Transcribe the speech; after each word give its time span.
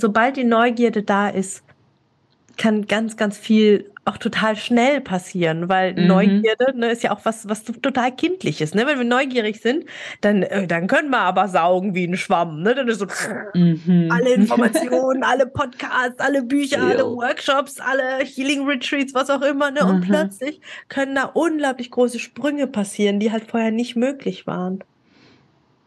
sobald 0.00 0.36
die 0.36 0.44
Neugierde 0.44 1.02
da 1.02 1.28
ist, 1.28 1.62
kann 2.56 2.86
ganz, 2.86 3.16
ganz 3.16 3.38
viel 3.38 3.90
auch 4.04 4.18
total 4.18 4.56
schnell 4.56 5.00
passieren, 5.00 5.68
weil 5.68 5.94
mhm. 5.94 6.06
Neugierde 6.06 6.76
ne, 6.76 6.90
ist 6.90 7.02
ja 7.02 7.12
auch 7.12 7.20
was, 7.24 7.48
was 7.48 7.64
total 7.64 8.12
kindliches. 8.12 8.74
Ne? 8.74 8.86
Wenn 8.86 8.98
wir 8.98 9.04
neugierig 9.04 9.60
sind, 9.60 9.84
dann, 10.20 10.42
äh, 10.42 10.66
dann 10.66 10.86
können 10.86 11.10
wir 11.10 11.20
aber 11.20 11.48
saugen 11.48 11.94
wie 11.94 12.06
ein 12.06 12.16
Schwamm. 12.16 12.62
Ne? 12.62 12.74
Dann 12.74 12.88
ist 12.88 12.98
so 12.98 13.06
mhm. 13.54 14.08
alle 14.10 14.34
Informationen, 14.34 15.22
alle 15.22 15.46
Podcasts, 15.46 16.18
alle 16.18 16.42
Bücher, 16.42 16.82
alle 16.82 17.04
Workshops, 17.04 17.78
alle 17.78 18.24
Healing 18.24 18.66
Retreats, 18.66 19.14
was 19.14 19.30
auch 19.30 19.42
immer. 19.42 19.70
Ne? 19.70 19.84
Und 19.84 20.00
mhm. 20.00 20.04
plötzlich 20.04 20.60
können 20.88 21.14
da 21.14 21.24
unglaublich 21.24 21.90
große 21.90 22.18
Sprünge 22.18 22.66
passieren, 22.66 23.20
die 23.20 23.30
halt 23.30 23.50
vorher 23.50 23.70
nicht 23.70 23.96
möglich 23.96 24.46
waren. 24.46 24.82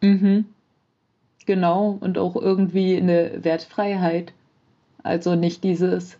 Mhm. 0.01 0.45
Genau, 1.45 1.97
und 1.99 2.17
auch 2.17 2.35
irgendwie 2.35 2.97
eine 2.97 3.43
Wertfreiheit. 3.43 4.33
Also 5.03 5.35
nicht 5.35 5.63
dieses, 5.63 6.13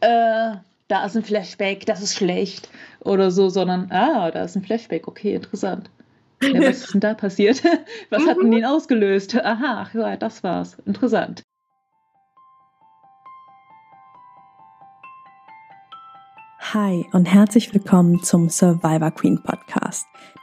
äh, 0.00 0.52
da 0.88 1.04
ist 1.04 1.16
ein 1.16 1.22
Flashback, 1.22 1.84
das 1.84 2.02
ist 2.02 2.14
schlecht 2.16 2.70
oder 3.00 3.30
so, 3.30 3.50
sondern, 3.50 3.90
ah, 3.90 4.30
da 4.30 4.44
ist 4.44 4.56
ein 4.56 4.64
Flashback, 4.64 5.06
okay, 5.06 5.34
interessant. 5.34 5.90
Ja, 6.42 6.58
was 6.60 6.84
ist 6.84 6.94
denn 6.94 7.00
da 7.00 7.12
passiert? 7.12 7.62
Was 8.10 8.26
hat 8.26 8.38
denn 8.38 8.46
mhm. 8.46 8.54
ihn 8.54 8.64
ausgelöst? 8.64 9.36
Aha, 9.36 9.82
ach 9.86 9.94
ja, 9.94 10.16
das 10.16 10.42
war's. 10.42 10.78
Interessant. 10.86 11.42
Hi 16.72 17.04
und 17.12 17.26
herzlich 17.26 17.74
willkommen 17.74 18.22
zum 18.22 18.48
Survivor 18.48 19.10
Queen 19.10 19.42
Podcast, 19.42 20.06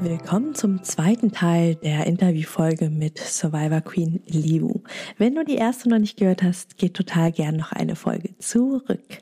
Willkommen 0.00 0.54
zum 0.54 0.84
zweiten 0.84 1.32
Teil 1.32 1.74
der 1.74 2.06
Interviewfolge 2.06 2.88
mit 2.88 3.18
Survivor 3.18 3.80
Queen 3.80 4.22
Liu. 4.26 4.82
Wenn 5.16 5.34
du 5.34 5.44
die 5.44 5.56
erste 5.56 5.88
noch 5.88 5.98
nicht 5.98 6.16
gehört 6.16 6.44
hast, 6.44 6.78
geh 6.78 6.90
total 6.90 7.32
gern 7.32 7.56
noch 7.56 7.72
eine 7.72 7.96
Folge 7.96 8.38
zurück. 8.38 9.18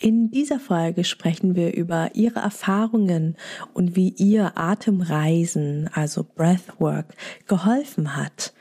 In 0.00 0.32
dieser 0.32 0.58
Folge 0.58 1.04
sprechen 1.04 1.54
wir 1.54 1.74
über 1.74 2.10
ihre 2.14 2.40
Erfahrungen 2.40 3.36
und 3.72 3.94
wie 3.94 4.08
ihr 4.08 4.58
Atemreisen, 4.58 5.88
also 5.92 6.24
Breathwork, 6.24 7.14
geholfen 7.46 8.16
hat. 8.16 8.52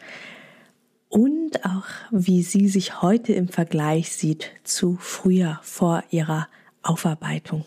Und 1.10 1.66
auch 1.66 1.88
wie 2.12 2.44
sie 2.44 2.68
sich 2.68 3.02
heute 3.02 3.34
im 3.34 3.48
Vergleich 3.48 4.12
sieht 4.12 4.52
zu 4.64 4.98
früher 5.00 5.60
vor 5.64 6.04
ihrer 6.12 6.48
Aufarbeitung. 6.84 7.66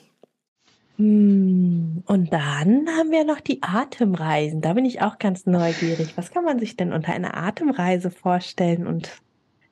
Hm, 0.99 2.03
und 2.07 2.33
dann 2.33 2.89
haben 2.89 3.13
wir 3.13 3.25
noch 3.25 3.41
die 3.41 3.63
Atemreisen. 3.63 4.61
Da 4.61 4.73
bin 4.73 4.85
ich 4.85 5.01
auch 5.01 5.19
ganz 5.19 5.47
neugierig. 5.47 6.17
Was 6.17 6.33
kann 6.33 6.45
man 6.45 6.59
sich 6.59 6.77
denn 6.77 6.93
unter 6.93 7.13
einer 7.13 7.37
Atemreise 7.37 8.11
vorstellen 8.11 8.87
und 8.87 9.09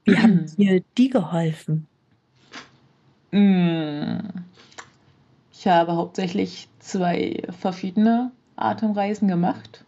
wie 0.04 0.16
haben 0.16 0.46
dir 0.56 0.82
die 0.96 1.10
geholfen? 1.10 1.88
Hm. 3.32 4.22
Ich 5.52 5.66
habe 5.66 5.96
hauptsächlich 5.96 6.68
zwei 6.78 7.42
verschiedene 7.58 8.30
Atemreisen 8.54 9.26
gemacht, 9.26 9.84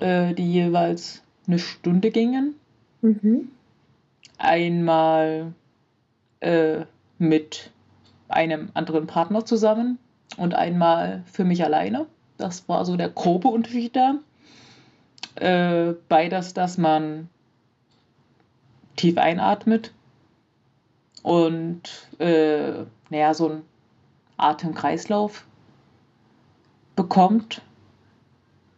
äh, 0.00 0.34
die 0.34 0.52
jeweils 0.52 1.22
eine 1.46 1.60
Stunde 1.60 2.10
gingen. 2.10 2.56
Mhm. 3.02 3.52
Einmal 4.36 5.52
äh, 6.40 6.86
mit 7.18 7.70
einem 8.28 8.70
anderen 8.74 9.06
Partner 9.06 9.44
zusammen 9.44 9.98
und 10.36 10.54
einmal 10.54 11.22
für 11.26 11.44
mich 11.44 11.64
alleine. 11.64 12.06
Das 12.36 12.68
war 12.68 12.84
so 12.84 12.96
der 12.96 13.08
grobe 13.08 13.48
Unterschied 13.48 13.96
da. 13.96 14.14
Äh, 15.34 15.94
beides, 16.08 16.54
dass 16.54 16.78
man 16.78 17.28
tief 18.96 19.18
einatmet 19.18 19.92
und 21.22 21.82
äh, 22.18 22.84
naja, 23.10 23.34
so 23.34 23.48
einen 23.48 23.62
Atemkreislauf 24.36 25.46
bekommt 26.96 27.62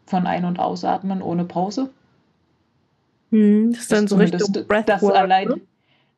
von 0.06 0.26
Ein- 0.26 0.44
und 0.44 0.58
Ausatmen 0.58 1.22
ohne 1.22 1.44
Pause. 1.44 1.90
Hm, 3.30 3.72
das 3.72 3.82
ist 3.82 3.92
dann 3.92 4.08
so 4.08 4.16
Richtung 4.16 4.52
Breathwork, 4.66 4.86
das 4.86 5.02
allein, 5.04 5.48
ne? 5.48 5.60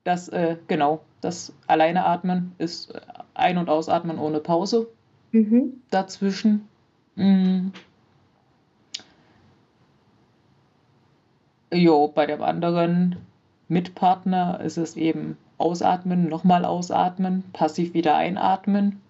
das, 0.05 0.29
äh, 0.29 0.57
genau, 0.67 1.03
das 1.21 1.53
alleine 1.67 2.05
atmen 2.05 2.55
ist 2.59 2.93
Ein- 3.35 3.59
und 3.59 3.69
Ausatmen 3.69 4.19
ohne 4.19 4.41
Pause 4.41 4.89
mhm. 5.33 5.81
dazwischen. 5.91 6.69
Mhm. 7.17 7.73
Jo, 11.73 12.09
bei 12.09 12.27
dem 12.27 12.43
anderen 12.43 13.17
Mitpartner 13.69 14.61
ist 14.61 14.77
es 14.77 14.97
eben 14.97 15.39
ausatmen, 15.57 16.29
nochmal 16.29 16.65
ausatmen, 16.65 17.45
passiv 17.53 17.95
wieder 17.95 18.17
einatmen. 18.17 19.01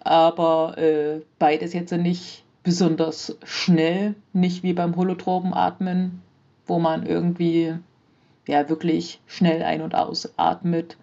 Aber 0.00 0.78
äh, 0.78 1.20
beides 1.38 1.74
jetzt 1.74 1.92
nicht 1.92 2.44
besonders 2.62 3.36
schnell, 3.44 4.14
nicht 4.32 4.62
wie 4.62 4.72
beim 4.72 4.96
Holotropenatmen, 4.96 6.22
wo 6.66 6.78
man 6.78 7.04
irgendwie 7.06 7.74
ja 8.48 8.68
wirklich 8.68 9.20
schnell 9.26 9.62
ein- 9.62 9.82
und 9.82 9.94
ausatmet. 9.94 10.96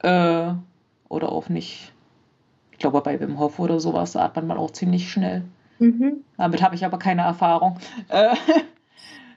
Äh, 0.00 0.52
oder 1.08 1.32
auch 1.32 1.48
nicht 1.48 1.92
ich 1.92 1.92
glaube, 2.80 3.00
bei 3.02 3.20
Wim 3.20 3.38
Hof 3.38 3.58
oder 3.60 3.78
sowas 3.78 4.16
atmet 4.16 4.46
man 4.46 4.58
auch 4.58 4.72
ziemlich 4.72 5.10
schnell. 5.10 5.44
Mhm. 5.78 6.24
Damit 6.36 6.62
habe 6.62 6.74
ich 6.74 6.84
aber 6.84 6.98
keine 6.98 7.22
Erfahrung. 7.22 7.78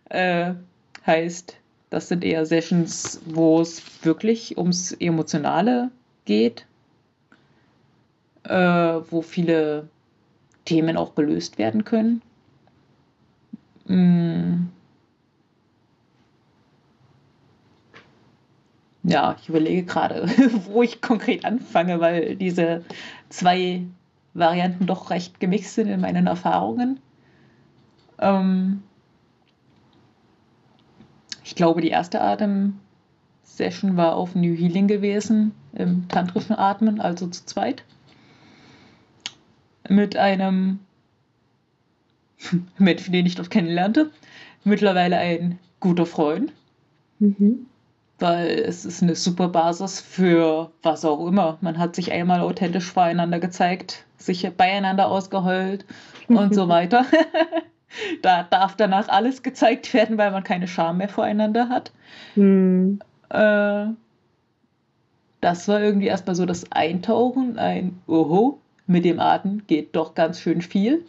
Äh, 0.10 0.50
äh, 0.50 0.54
heißt, 1.06 1.58
das 1.90 2.08
sind 2.08 2.24
eher 2.24 2.46
Sessions, 2.46 3.22
wo 3.26 3.62
es 3.62 3.82
wirklich 4.04 4.58
ums 4.58 4.92
Emotionale 4.94 5.92
geht, 6.26 6.66
äh, 8.44 8.54
wo 8.54 9.22
viele 9.22 9.90
Themen 10.66 10.98
auch 10.98 11.16
gelöst 11.16 11.58
werden 11.58 11.84
können. 11.84 12.22
Mm. 13.86 14.68
Ja, 19.04 19.36
ich 19.42 19.50
überlege 19.50 19.84
gerade, 19.84 20.28
wo 20.66 20.82
ich 20.82 21.02
konkret 21.02 21.44
anfange, 21.44 22.00
weil 22.00 22.38
diese 22.38 22.84
zwei 23.30 23.84
Varianten 24.34 24.86
doch 24.86 25.10
recht 25.10 25.40
gemixt 25.40 25.76
sind 25.76 25.90
in 25.90 26.00
meinen 26.00 26.26
Erfahrungen. 26.26 27.00
Ähm 28.20 28.82
ich 31.44 31.56
glaube, 31.56 31.82
die 31.82 31.90
erste 31.90 32.22
Atem-Session 32.22 33.98
war 33.98 34.16
auf 34.16 34.36
New 34.36 34.56
Healing 34.56 34.88
gewesen, 34.88 35.52
im 35.74 36.08
tantrischen 36.08 36.56
Atmen, 36.56 37.02
also 37.02 37.28
zu 37.28 37.46
zweit. 37.46 37.84
Mit 39.90 40.16
einem 40.16 40.80
Menschen, 42.78 43.12
den 43.12 43.26
ich 43.26 43.36
dort 43.36 43.50
kennenlernte. 43.50 44.12
Mittlerweile 44.64 45.18
ein 45.18 45.60
guter 45.82 46.06
Freund. 46.06 46.54
Mhm 47.20 47.66
weil 48.24 48.52
es 48.52 48.86
ist 48.86 49.04
eine 49.04 49.16
super 49.16 49.50
Basis 49.50 50.00
für 50.00 50.72
was 50.82 51.04
auch 51.04 51.28
immer. 51.28 51.58
Man 51.60 51.78
hat 51.78 51.94
sich 51.94 52.14
einmal 52.14 52.40
authentisch 52.40 52.90
voreinander 52.90 53.40
gezeigt, 53.40 54.06
sich 54.18 54.50
beieinander 54.56 55.10
ausgeheult 55.10 55.86
und 56.30 56.56
so 56.56 56.70
weiter. 56.70 57.06
da 58.22 58.44
darf 58.44 58.78
danach 58.78 59.10
alles 59.10 59.44
gezeigt 59.44 59.94
werden, 59.94 60.18
weil 60.18 60.32
man 60.32 60.46
keine 60.46 60.70
Scham 60.70 61.00
mehr 61.00 61.10
voreinander 61.10 61.68
hat. 61.68 61.92
Mhm. 62.36 63.00
Äh, 63.28 63.88
das 65.42 65.68
war 65.68 65.82
irgendwie 65.82 66.08
erstmal 66.08 66.38
so 66.38 66.46
das 66.46 66.72
Eintauchen, 66.72 67.60
ein 67.60 68.00
Oho, 68.08 68.60
mit 68.88 69.04
dem 69.04 69.20
Atem 69.20 69.68
geht 69.68 69.98
doch 69.98 70.16
ganz 70.16 70.40
schön 70.40 70.62
viel. 70.62 71.04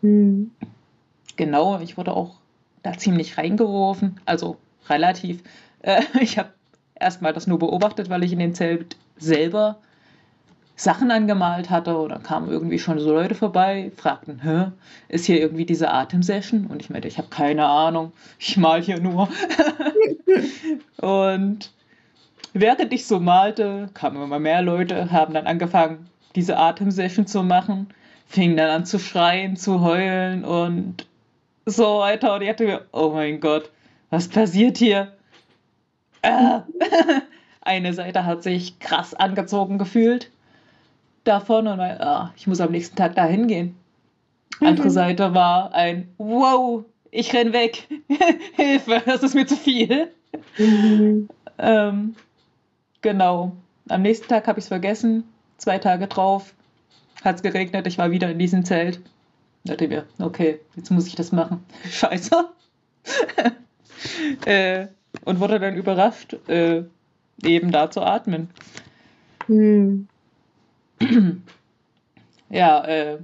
Mhm. 0.00 0.52
Genau, 1.36 1.80
ich 1.80 1.98
wurde 1.98 2.16
auch 2.16 2.36
da 2.84 2.96
ziemlich 2.96 3.36
reingeworfen. 3.36 4.20
Also 4.24 4.58
relativ. 4.88 5.42
Äh, 5.82 6.02
ich 6.20 6.38
habe 6.38 6.50
erstmal 6.94 7.32
das 7.32 7.48
nur 7.48 7.58
beobachtet, 7.58 8.08
weil 8.08 8.22
ich 8.22 8.32
in 8.32 8.38
dem 8.38 8.54
Zelt 8.54 8.96
selber 9.16 9.78
Sachen 10.76 11.10
angemalt 11.10 11.70
hatte 11.70 11.96
oder 11.96 12.18
kamen 12.18 12.50
irgendwie 12.50 12.80
schon 12.80 12.98
so 12.98 13.12
Leute 13.12 13.36
vorbei, 13.36 13.92
fragten, 13.96 14.40
Hä, 14.42 14.72
ist 15.08 15.24
hier 15.24 15.40
irgendwie 15.40 15.66
diese 15.66 15.90
Atemsession? 15.90 16.66
Und 16.66 16.82
ich 16.82 16.90
meinte, 16.90 17.06
ich 17.06 17.18
habe 17.18 17.28
keine 17.28 17.66
Ahnung, 17.66 18.12
ich 18.40 18.56
mal 18.56 18.82
hier 18.82 18.98
nur. 18.98 19.28
und 21.00 21.70
während 22.52 22.92
ich 22.92 23.06
so 23.06 23.20
malte, 23.20 23.88
kamen 23.94 24.20
immer 24.20 24.40
mehr 24.40 24.62
Leute, 24.62 25.12
haben 25.12 25.32
dann 25.34 25.46
angefangen, 25.46 26.08
diese 26.34 26.56
Atemsession 26.56 27.28
zu 27.28 27.44
machen, 27.44 27.88
fingen 28.26 28.56
dann 28.56 28.70
an 28.70 28.84
zu 28.84 28.98
schreien, 28.98 29.56
zu 29.56 29.80
heulen 29.80 30.44
und 30.44 31.06
so 31.66 31.98
weiter. 31.98 32.34
Und 32.34 32.42
ich 32.42 32.58
mir, 32.58 32.86
oh 32.92 33.10
mein 33.10 33.40
Gott, 33.40 33.70
was 34.10 34.28
passiert 34.28 34.78
hier? 34.78 35.12
Äh. 36.22 36.60
Eine 37.60 37.94
Seite 37.94 38.26
hat 38.26 38.42
sich 38.42 38.78
krass 38.78 39.14
angezogen 39.14 39.78
gefühlt 39.78 40.30
davon 41.24 41.66
und 41.66 41.78
mein, 41.78 41.98
ah, 42.00 42.32
ich 42.36 42.46
muss 42.46 42.60
am 42.60 42.70
nächsten 42.70 42.96
Tag 42.96 43.14
da 43.14 43.24
hingehen. 43.24 43.74
Andere 44.60 44.88
mhm. 44.88 44.92
Seite 44.92 45.34
war 45.34 45.74
ein 45.74 46.08
Wow, 46.18 46.84
ich 47.10 47.32
renn 47.34 47.52
weg. 47.52 47.88
Hilfe, 48.56 49.02
das 49.04 49.22
ist 49.22 49.34
mir 49.34 49.46
zu 49.46 49.56
viel. 49.56 50.12
Mhm. 50.58 51.28
Ähm, 51.58 52.14
genau. 53.00 53.52
Am 53.88 54.02
nächsten 54.02 54.28
Tag 54.28 54.46
habe 54.46 54.58
ich 54.58 54.66
es 54.66 54.68
vergessen. 54.68 55.24
Zwei 55.56 55.78
Tage 55.78 56.06
drauf 56.06 56.54
hat 57.24 57.36
es 57.36 57.42
geregnet. 57.42 57.86
Ich 57.86 57.98
war 57.98 58.10
wieder 58.10 58.30
in 58.30 58.38
diesem 58.38 58.64
Zelt. 58.64 59.00
Da 59.64 59.72
dachte 59.72 59.88
mir, 59.88 60.06
okay, 60.18 60.60
jetzt 60.76 60.90
muss 60.90 61.06
ich 61.06 61.14
das 61.14 61.32
machen. 61.32 61.64
Scheiße. 61.90 62.48
äh, 64.44 64.88
und 65.24 65.40
wurde 65.40 65.58
dann 65.58 65.76
überrascht, 65.76 66.36
äh, 66.48 66.84
eben 67.42 67.72
da 67.72 67.90
zu 67.90 68.02
atmen. 68.02 68.50
Mhm. 69.48 70.08
ja, 72.50 72.84
äh, 72.84 73.18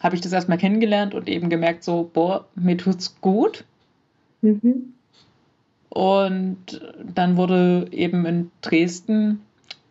habe 0.00 0.14
ich 0.14 0.20
das 0.20 0.32
erstmal 0.32 0.58
kennengelernt 0.58 1.14
und 1.14 1.28
eben 1.28 1.50
gemerkt, 1.50 1.82
so, 1.82 2.08
boah, 2.12 2.46
mir 2.54 2.76
tut's 2.76 3.20
gut. 3.20 3.64
Mhm. 4.42 4.94
Und 5.88 6.80
dann 7.02 7.36
wurde 7.36 7.88
eben 7.90 8.24
in 8.26 8.50
Dresden 8.60 9.40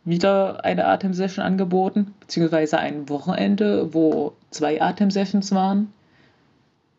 wieder 0.05 0.63
eine 0.63 0.85
Atemsession 0.85 1.43
angeboten, 1.43 2.13
beziehungsweise 2.21 2.77
ein 2.77 3.09
Wochenende, 3.09 3.93
wo 3.93 4.36
zwei 4.49 4.81
Atemsessions 4.81 5.51
waren. 5.53 5.93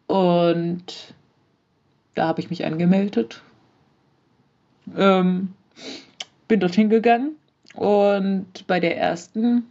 Und 0.06 1.14
da 2.14 2.26
habe 2.26 2.40
ich 2.40 2.50
mich 2.50 2.64
angemeldet. 2.64 3.42
Ähm, 4.96 5.54
bin 6.48 6.60
dorthin 6.60 6.88
gegangen 6.88 7.36
und 7.74 8.66
bei 8.66 8.80
der 8.80 8.96
ersten 8.96 9.64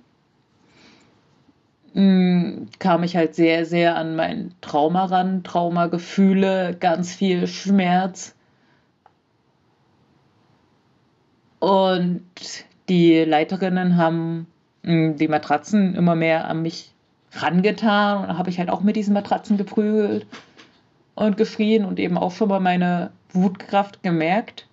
mh, 1.94 2.02
mm, 2.02 2.68
kam 2.80 3.04
ich 3.04 3.16
halt 3.16 3.36
sehr, 3.36 3.66
sehr 3.66 3.96
an 3.96 4.16
mein 4.16 4.54
Trauma 4.62 5.06
ran, 5.06 5.44
Traumagefühle, 5.44 6.76
ganz 6.80 7.14
viel 7.14 7.48
Schmerz. 7.48 8.36
Und 11.60 12.24
die 12.88 13.24
Leiterinnen 13.24 13.98
haben 13.98 14.48
mh, 14.84 14.94
mm, 14.94 15.18
die 15.18 15.28
Matratzen 15.28 15.96
immer 15.96 16.16
mehr 16.16 16.48
an 16.48 16.62
mich 16.62 16.94
rangetan 17.34 18.22
und 18.22 18.28
da 18.30 18.38
habe 18.38 18.50
ich 18.50 18.60
halt 18.60 18.70
auch 18.70 18.82
mit 18.82 18.96
diesen 18.96 19.14
Matratzen 19.14 19.58
geprügelt 19.58 20.26
und 21.16 21.38
geschrien 21.38 21.86
und 21.86 22.00
eben 22.00 22.18
auch 22.18 22.32
schon 22.32 22.50
mal 22.50 22.60
meine 22.60 23.12
Wutkraft 23.34 24.04
gemerkt. 24.04 24.68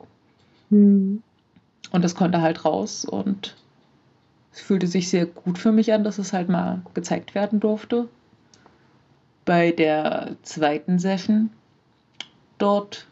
Mhm. 0.71 1.23
Und 1.91 2.03
das 2.03 2.15
konnte 2.15 2.41
halt 2.41 2.65
raus 2.65 3.05
und 3.05 3.57
es 4.53 4.61
fühlte 4.61 4.87
sich 4.87 5.09
sehr 5.09 5.27
gut 5.27 5.59
für 5.59 5.73
mich 5.73 5.93
an, 5.93 6.05
dass 6.05 6.19
es 6.19 6.33
halt 6.33 6.49
mal 6.49 6.83
gezeigt 6.95 7.35
werden 7.35 7.61
durfte. 7.61 8.09
Bei 9.45 9.73
der 9.73 10.37
zweiten 10.43 10.99
Session 10.99 11.51
dort 12.59 13.07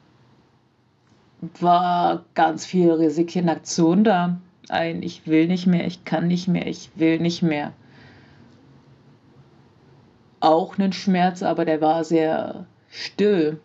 war 1.60 2.24
ganz 2.34 2.64
viel 2.64 2.90
Resignation 2.90 4.04
da. 4.04 4.38
Ein 4.68 5.02
Ich 5.02 5.26
will 5.26 5.48
nicht 5.48 5.66
mehr, 5.66 5.86
ich 5.86 6.04
kann 6.04 6.28
nicht 6.28 6.48
mehr, 6.48 6.66
ich 6.66 6.90
will 6.94 7.18
nicht 7.18 7.42
mehr. 7.42 7.72
Auch 10.42 10.76
einen 10.76 10.92
Schmerz, 10.92 11.44
aber 11.44 11.64
der 11.64 11.80
war 11.80 12.02
sehr 12.02 12.66
still. 12.90 13.60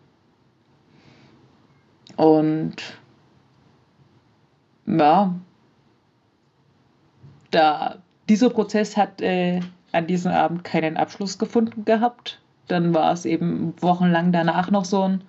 Und 2.14 2.76
ja, 4.86 5.34
da 7.50 7.98
dieser 8.28 8.50
Prozess 8.50 8.96
hat 8.96 9.20
äh, 9.20 9.58
an 9.90 10.06
diesem 10.06 10.30
Abend 10.30 10.62
keinen 10.62 10.96
Abschluss 10.96 11.36
gefunden 11.38 11.84
gehabt. 11.84 12.40
Dann 12.68 12.94
war 12.94 13.12
es 13.12 13.24
eben 13.24 13.74
wochenlang 13.80 14.30
danach 14.30 14.70
noch 14.70 14.84
so 14.84 15.02
ein, 15.02 15.24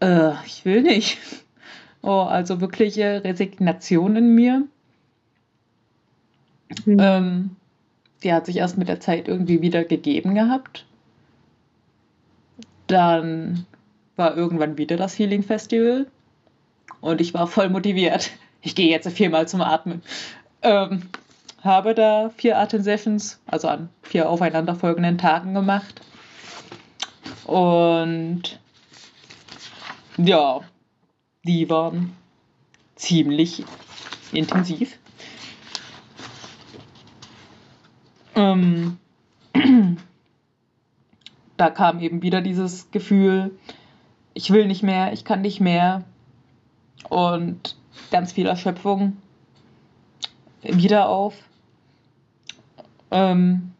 äh, 0.00 0.32
ich 0.44 0.64
will 0.66 0.82
nicht. 0.82 1.18
Oh, 2.04 2.22
also 2.22 2.60
wirkliche 2.60 3.22
Resignation 3.22 4.16
in 4.16 4.34
mir. 4.34 4.64
Mhm. 6.84 6.96
Ähm, 6.98 7.56
die 8.22 8.32
hat 8.32 8.46
sich 8.46 8.56
erst 8.56 8.78
mit 8.78 8.88
der 8.88 9.00
Zeit 9.00 9.28
irgendwie 9.28 9.62
wieder 9.62 9.84
gegeben 9.84 10.34
gehabt. 10.34 10.86
Dann 12.86 13.66
war 14.16 14.36
irgendwann 14.36 14.78
wieder 14.78 14.96
das 14.96 15.18
Healing 15.18 15.42
Festival 15.42 16.06
und 17.00 17.20
ich 17.20 17.34
war 17.34 17.46
voll 17.46 17.68
motiviert 17.68 18.30
ich 18.62 18.74
gehe 18.74 18.88
jetzt 18.88 19.08
viermal 19.10 19.46
zum 19.46 19.60
Atmen. 19.60 20.02
Ähm, 20.62 21.02
habe 21.62 21.94
da 21.94 22.30
vier 22.36 22.58
Atemsessions, 22.58 23.40
also 23.46 23.68
an 23.68 23.88
vier 24.02 24.30
aufeinanderfolgenden 24.30 25.18
Tagen 25.18 25.52
gemacht. 25.52 26.00
Und 27.44 28.60
ja, 30.16 30.60
die 31.44 31.68
waren 31.68 32.16
ziemlich 32.94 33.64
intensiv. 34.32 34.98
Ähm, 38.34 38.98
da 41.56 41.70
kam 41.70 42.00
eben 42.00 42.22
wieder 42.22 42.40
dieses 42.40 42.90
Gefühl, 42.90 43.52
ich 44.34 44.50
will 44.50 44.66
nicht 44.66 44.82
mehr, 44.82 45.12
ich 45.12 45.24
kann 45.24 45.42
nicht 45.42 45.60
mehr. 45.60 46.04
Und 47.08 47.76
ganz 48.10 48.32
viel 48.32 48.46
Erschöpfung 48.46 49.16
wieder 50.62 51.08
auf. 51.08 51.34
Ähm, 53.10 53.72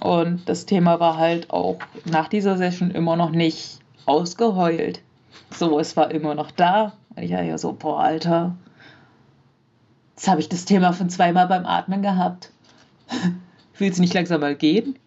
und 0.00 0.48
das 0.48 0.66
Thema 0.66 1.00
war 1.00 1.16
halt 1.16 1.50
auch 1.50 1.78
nach 2.04 2.28
dieser 2.28 2.56
Session 2.56 2.90
immer 2.90 3.16
noch 3.16 3.30
nicht 3.30 3.80
ausgeheult. 4.04 5.02
So, 5.50 5.78
es 5.78 5.96
war 5.96 6.10
immer 6.10 6.34
noch 6.34 6.50
da. 6.50 6.92
Und 7.14 7.22
ich 7.22 7.32
war 7.32 7.42
ja 7.42 7.58
so, 7.58 7.72
boah, 7.72 8.00
Alter, 8.00 8.56
jetzt 10.14 10.28
habe 10.28 10.40
ich 10.40 10.48
das 10.48 10.64
Thema 10.64 10.92
von 10.92 11.10
zweimal 11.10 11.48
beim 11.48 11.66
Atmen 11.66 12.02
gehabt. 12.02 12.52
Will 13.78 13.90
es 13.90 13.98
nicht 13.98 14.14
langsam 14.14 14.40
mal 14.40 14.56
gehen? 14.56 14.98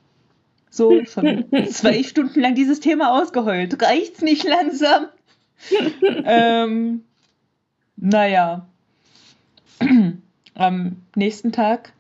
So, 0.70 1.04
schon 1.06 1.46
zwei 1.70 2.04
Stunden 2.04 2.40
lang 2.40 2.56
dieses 2.56 2.80
Thema 2.80 3.20
ausgeheult. 3.20 3.82
Reicht's 3.82 4.22
nicht 4.22 4.44
langsam? 4.44 5.08
ähm, 6.26 7.04
naja, 7.98 8.68
am 10.56 10.98
nächsten 11.16 11.52
Tag 11.52 11.94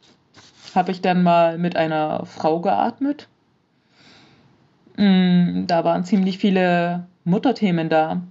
habe 0.75 0.91
ich 0.91 1.01
dann 1.01 1.23
mal 1.23 1.57
mit 1.57 1.75
einer 1.75 2.25
Frau 2.25 2.61
geatmet. 2.61 3.27
Mm, 4.97 5.65
da 5.65 5.83
waren 5.83 6.05
ziemlich 6.05 6.37
viele 6.37 7.07
Mutterthemen 7.23 7.89
da. 7.89 8.21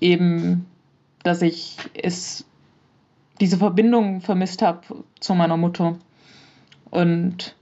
Eben, 0.00 0.66
dass 1.22 1.42
ich 1.42 1.76
es 1.94 2.46
diese 3.40 3.56
Verbindung 3.56 4.20
vermisst 4.20 4.62
habe 4.62 4.80
zu 5.18 5.34
meiner 5.34 5.56
Mutter. 5.56 5.96
Und 6.90 7.54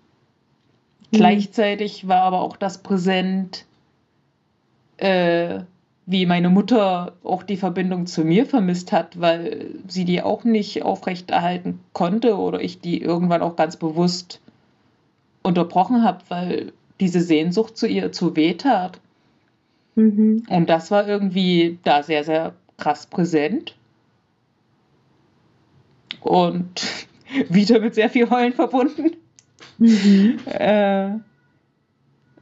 mhm. 1.11 1.17
gleichzeitig 1.17 2.09
war 2.09 2.23
aber 2.23 2.41
auch 2.41 2.57
das 2.57 2.79
präsent, 2.79 3.67
äh, 4.97 5.61
wie 6.07 6.27
meine 6.27 6.49
Mutter 6.49 7.13
auch 7.23 7.43
die 7.43 7.59
Verbindung 7.59 8.07
zu 8.07 8.25
mir 8.25 8.47
vermisst 8.47 8.93
hat, 8.93 9.21
weil 9.21 9.75
sie 9.87 10.05
die 10.05 10.23
auch 10.23 10.45
nicht 10.45 10.83
aufrechterhalten 10.83 11.81
konnte 11.93 12.39
oder 12.39 12.61
ich 12.61 12.81
die 12.81 13.01
irgendwann 13.01 13.43
auch 13.43 13.57
ganz 13.57 13.77
bewusst 13.77 14.41
unterbrochen 15.43 16.03
habe, 16.03 16.21
weil 16.29 16.73
diese 16.99 17.21
Sehnsucht 17.21 17.77
zu 17.77 17.87
ihr 17.87 18.11
zu 18.11 18.35
weh 18.37 18.55
tat. 18.55 19.01
Mhm. 19.95 20.45
Und 20.49 20.69
das 20.69 20.91
war 20.91 21.07
irgendwie 21.07 21.79
da 21.85 22.03
sehr, 22.03 22.25
sehr 22.25 22.55
krass 22.79 23.07
präsent. 23.07 23.75
Und 26.21 27.07
wieder 27.49 27.81
mit 27.81 27.95
sehr 27.95 28.11
viel 28.11 28.31
Heulen 28.31 28.53
verbunden. 28.53 29.17
Mhm. 29.79 30.39
Äh, 30.47 31.11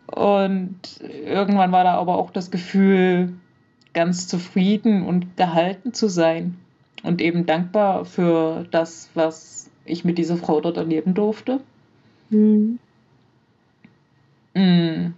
und 0.07 0.79
irgendwann 1.01 1.73
war 1.73 1.85
da 1.85 1.95
aber 1.95 2.17
auch 2.17 2.31
das 2.31 2.51
Gefühl, 2.51 3.35
ganz 3.93 4.29
zufrieden 4.29 5.05
und 5.05 5.37
gehalten 5.37 5.93
zu 5.93 6.09
sein. 6.09 6.59
und 7.03 7.21
eben 7.21 7.47
dankbar 7.47 8.05
für 8.05 8.67
das, 8.71 9.11
was 9.15 9.71
ich 9.85 10.05
mit 10.05 10.19
dieser 10.19 10.37
Frau 10.37 10.61
dort 10.61 10.77
erleben 10.77 11.15
durfte. 11.15 11.61
Mhm. 12.31 12.79
Mhm. 14.55 15.15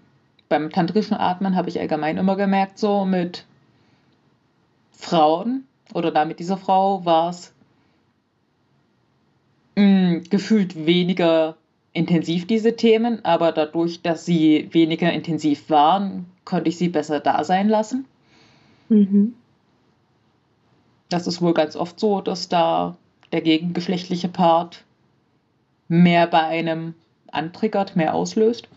Beim 0.48 0.70
tantrischen 0.70 1.14
Atmen 1.14 1.56
habe 1.56 1.68
ich 1.68 1.80
allgemein 1.80 2.18
immer 2.18 2.36
gemerkt, 2.36 2.78
so 2.78 3.04
mit 3.04 3.46
Frauen 4.92 5.64
oder 5.94 6.10
da 6.10 6.24
mit 6.24 6.38
dieser 6.38 6.56
Frau 6.56 7.04
war 7.04 7.30
es 7.30 7.54
gefühlt 10.22 10.86
weniger 10.86 11.56
intensiv, 11.92 12.46
diese 12.46 12.76
Themen, 12.76 13.24
aber 13.24 13.52
dadurch, 13.52 14.02
dass 14.02 14.24
sie 14.24 14.68
weniger 14.72 15.12
intensiv 15.12 15.68
waren, 15.70 16.26
konnte 16.44 16.68
ich 16.68 16.78
sie 16.78 16.88
besser 16.88 17.20
da 17.20 17.44
sein 17.44 17.68
lassen. 17.68 18.06
Mhm. 18.88 19.34
Das 21.08 21.26
ist 21.26 21.40
wohl 21.40 21.54
ganz 21.54 21.74
oft 21.76 21.98
so, 21.98 22.20
dass 22.20 22.48
da 22.48 22.96
der 23.32 23.40
gegengeschlechtliche 23.40 24.28
Part 24.28 24.84
mehr 25.88 26.26
bei 26.26 26.42
einem 26.42 26.94
antriggert, 27.32 27.96
mehr 27.96 28.14
auslöst. 28.14 28.68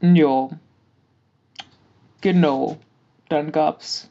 Ja. 0.00 0.48
Genau. 2.20 2.78
Dann 3.28 3.52
gab 3.52 3.80
es 3.80 4.10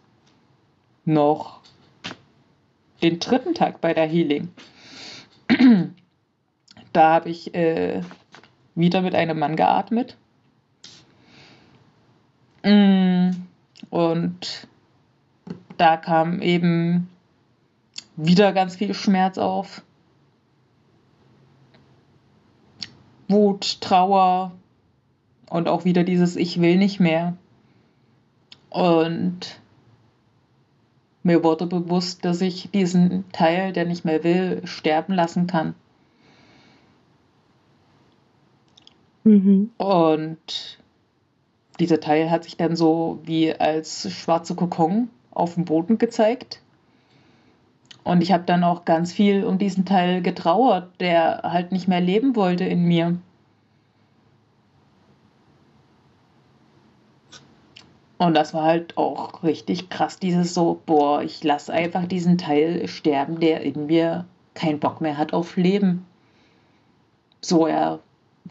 noch 1.05 1.62
den 3.03 3.19
dritten 3.19 3.53
Tag 3.53 3.81
bei 3.81 3.93
der 3.93 4.07
Healing. 4.07 4.49
da 6.93 7.13
habe 7.13 7.29
ich 7.29 7.53
äh, 7.53 8.01
wieder 8.75 9.01
mit 9.01 9.13
einem 9.13 9.37
Mann 9.37 9.55
geatmet. 9.55 10.17
Mm, 12.63 13.31
und 13.89 14.67
da 15.77 15.97
kam 15.97 16.41
eben 16.41 17.09
wieder 18.15 18.53
ganz 18.53 18.77
viel 18.77 18.93
Schmerz 18.93 19.37
auf. 19.37 19.83
Wut, 23.27 23.81
Trauer 23.81 24.53
und 25.49 25.67
auch 25.67 25.83
wieder 25.85 26.03
dieses 26.03 26.35
Ich 26.35 26.61
will 26.61 26.77
nicht 26.77 26.99
mehr. 26.99 27.35
Und 28.69 29.61
mir 31.23 31.43
wurde 31.43 31.65
bewusst, 31.65 32.25
dass 32.25 32.41
ich 32.41 32.69
diesen 32.71 33.25
Teil, 33.31 33.73
der 33.73 33.85
nicht 33.85 34.05
mehr 34.05 34.23
will, 34.23 34.61
sterben 34.65 35.13
lassen 35.13 35.47
kann. 35.47 35.73
Mhm. 39.23 39.71
Und 39.77 40.77
dieser 41.79 41.99
Teil 41.99 42.29
hat 42.29 42.43
sich 42.43 42.57
dann 42.57 42.75
so 42.75 43.19
wie 43.23 43.53
als 43.53 44.11
schwarze 44.11 44.55
Kokon 44.55 45.09
auf 45.31 45.55
dem 45.55 45.65
Boden 45.65 45.97
gezeigt. 45.97 46.61
Und 48.03 48.21
ich 48.21 48.33
habe 48.33 48.43
dann 48.45 48.65
auch 48.65 48.83
ganz 48.83 49.13
viel 49.13 49.45
um 49.45 49.57
diesen 49.57 49.85
Teil 49.85 50.21
getrauert, 50.21 50.89
der 50.99 51.41
halt 51.43 51.71
nicht 51.71 51.87
mehr 51.87 52.01
leben 52.01 52.35
wollte 52.35 52.65
in 52.65 52.83
mir. 52.83 53.17
Und 58.23 58.35
das 58.35 58.53
war 58.53 58.63
halt 58.63 58.95
auch 58.95 59.43
richtig 59.43 59.89
krass, 59.89 60.17
dieses 60.17 60.53
so, 60.53 60.81
boah, 60.85 61.21
ich 61.23 61.43
lasse 61.43 61.73
einfach 61.73 62.05
diesen 62.05 62.37
Teil 62.37 62.87
sterben, 62.87 63.41
der 63.41 63.59
in 63.61 63.87
mir 63.87 64.25
keinen 64.53 64.79
Bock 64.79 65.01
mehr 65.01 65.17
hat 65.17 65.33
auf 65.33 65.57
Leben. 65.57 66.05
So, 67.41 67.67
er 67.67 67.99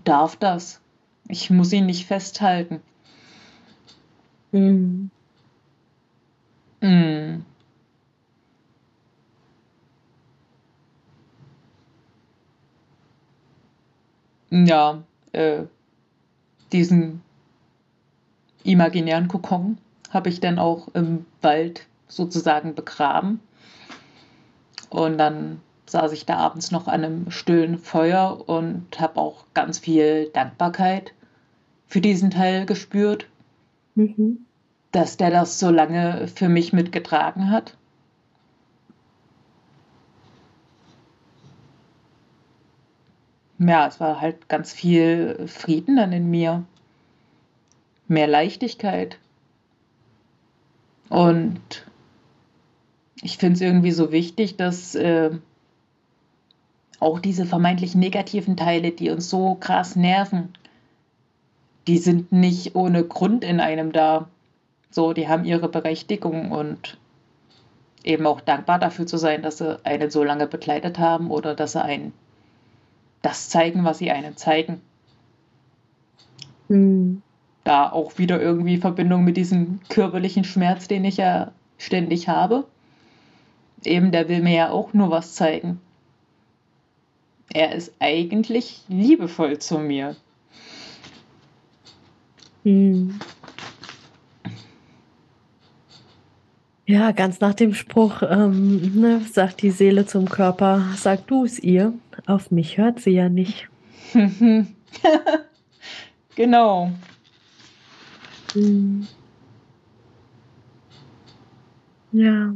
darf 0.04 0.36
das. 0.36 0.82
Ich 1.26 1.48
muss 1.48 1.72
ihn 1.72 1.86
nicht 1.86 2.04
festhalten. 2.06 2.82
Mhm. 4.50 5.10
Mhm. 6.82 7.46
Ja, 14.50 15.02
äh, 15.32 15.62
diesen 16.72 17.22
imaginären 18.64 19.28
Kokon 19.28 19.78
habe 20.10 20.28
ich 20.28 20.40
dann 20.40 20.58
auch 20.58 20.88
im 20.94 21.24
Wald 21.40 21.86
sozusagen 22.08 22.74
begraben. 22.74 23.40
Und 24.90 25.18
dann 25.18 25.60
saß 25.86 26.12
ich 26.12 26.26
da 26.26 26.36
abends 26.36 26.70
noch 26.70 26.86
an 26.86 27.04
einem 27.04 27.30
stillen 27.30 27.78
Feuer 27.78 28.48
und 28.48 29.00
habe 29.00 29.20
auch 29.20 29.44
ganz 29.54 29.78
viel 29.78 30.28
Dankbarkeit 30.32 31.14
für 31.86 32.00
diesen 32.00 32.30
Teil 32.30 32.66
gespürt, 32.66 33.26
mhm. 33.94 34.46
dass 34.90 35.16
der 35.16 35.30
das 35.30 35.58
so 35.58 35.70
lange 35.70 36.28
für 36.28 36.48
mich 36.48 36.72
mitgetragen 36.72 37.50
hat. 37.50 37.76
Ja, 43.58 43.86
es 43.86 44.00
war 44.00 44.20
halt 44.20 44.48
ganz 44.48 44.72
viel 44.72 45.46
Frieden 45.46 45.96
dann 45.96 46.12
in 46.12 46.30
mir 46.30 46.64
mehr 48.12 48.28
Leichtigkeit. 48.28 49.18
Und 51.08 51.60
ich 53.20 53.38
finde 53.38 53.54
es 53.54 53.60
irgendwie 53.60 53.90
so 53.90 54.12
wichtig, 54.12 54.56
dass 54.56 54.94
äh, 54.94 55.30
auch 57.00 57.18
diese 57.18 57.44
vermeintlich 57.44 57.94
negativen 57.94 58.56
Teile, 58.56 58.92
die 58.92 59.10
uns 59.10 59.28
so 59.28 59.56
krass 59.56 59.96
nerven, 59.96 60.52
die 61.86 61.98
sind 61.98 62.30
nicht 62.30 62.76
ohne 62.76 63.04
Grund 63.04 63.42
in 63.42 63.58
einem 63.58 63.92
da. 63.92 64.28
So, 64.90 65.12
die 65.12 65.28
haben 65.28 65.44
ihre 65.44 65.68
Berechtigung 65.68 66.52
und 66.52 66.98
eben 68.04 68.26
auch 68.26 68.40
dankbar 68.40 68.78
dafür 68.78 69.06
zu 69.06 69.16
sein, 69.16 69.42
dass 69.42 69.58
sie 69.58 69.84
einen 69.84 70.10
so 70.10 70.22
lange 70.22 70.46
begleitet 70.46 70.98
haben 70.98 71.30
oder 71.30 71.54
dass 71.54 71.72
sie 71.72 71.82
einen 71.82 72.12
das 73.22 73.48
zeigen, 73.48 73.84
was 73.84 73.98
sie 73.98 74.10
einen 74.10 74.36
zeigen. 74.36 74.80
Mhm 76.68 77.22
da 77.64 77.90
auch 77.90 78.18
wieder 78.18 78.40
irgendwie 78.40 78.78
Verbindung 78.78 79.24
mit 79.24 79.36
diesem 79.36 79.80
körperlichen 79.88 80.44
Schmerz, 80.44 80.88
den 80.88 81.04
ich 81.04 81.16
ja 81.18 81.52
ständig 81.78 82.28
habe. 82.28 82.64
Eben, 83.84 84.12
der 84.12 84.28
will 84.28 84.42
mir 84.42 84.54
ja 84.54 84.70
auch 84.70 84.92
nur 84.92 85.10
was 85.10 85.34
zeigen. 85.34 85.80
Er 87.52 87.74
ist 87.74 87.92
eigentlich 87.98 88.82
liebevoll 88.88 89.58
zu 89.58 89.78
mir. 89.78 90.16
Hm. 92.64 93.18
Ja, 96.86 97.12
ganz 97.12 97.40
nach 97.40 97.54
dem 97.54 97.74
Spruch, 97.74 98.22
ähm, 98.22 99.00
ne, 99.00 99.20
sagt 99.20 99.62
die 99.62 99.70
Seele 99.70 100.04
zum 100.04 100.28
Körper, 100.28 100.84
sag 100.96 101.26
du 101.26 101.44
es 101.44 101.58
ihr, 101.58 101.92
auf 102.26 102.50
mich 102.50 102.76
hört 102.76 103.00
sie 103.00 103.12
ja 103.12 103.28
nicht. 103.28 103.68
genau. 106.34 106.90
Mhm. 108.54 109.06
Ja, 112.12 112.52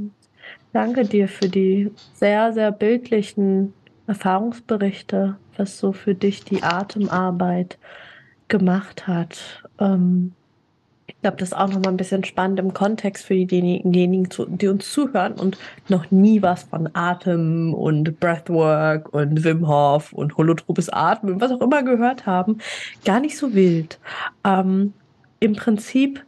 danke 0.73 1.05
dir 1.05 1.29
für 1.29 1.49
die 1.49 1.91
sehr, 2.15 2.53
sehr 2.53 2.73
bildlichen 2.73 3.73
Erfahrungsberichte, 4.07 5.37
was 5.57 5.79
so 5.79 5.93
für 5.93 6.15
dich 6.15 6.45
die 6.45 6.63
Atemarbeit 6.63 7.79
gemacht 8.49 9.07
hat. 9.07 9.65
Ähm, 9.81 10.33
ich 11.07 11.21
glaube, 11.23 11.39
das 11.39 11.51
ist 11.51 11.57
auch 11.57 11.69
nochmal 11.69 11.93
ein 11.93 11.97
bisschen 11.97 12.25
spannend 12.25 12.59
im 12.59 12.75
Kontext 12.75 13.25
für 13.25 13.35
diejenigen, 13.35 14.29
die 14.59 14.69
uns 14.69 14.93
zuhören 14.93 15.33
und 15.35 15.57
noch 15.89 16.11
nie 16.11 16.43
was 16.43 16.65
von 16.65 16.91
Atem 16.93 17.73
und 17.75 18.21
Breathwork 18.21 19.13
und 19.15 19.43
Wim 19.43 19.67
Hof 19.67 20.13
und 20.13 20.37
holotropes 20.37 20.89
Atmen, 20.91 21.41
was 21.41 21.53
auch 21.53 21.61
immer 21.61 21.83
gehört 21.83 22.27
haben. 22.27 22.59
Gar 23.05 23.21
nicht 23.21 23.39
so 23.39 23.55
wild. 23.55 23.99
Ähm, 24.45 24.93
im 25.41 25.55
Prinzip 25.55 26.25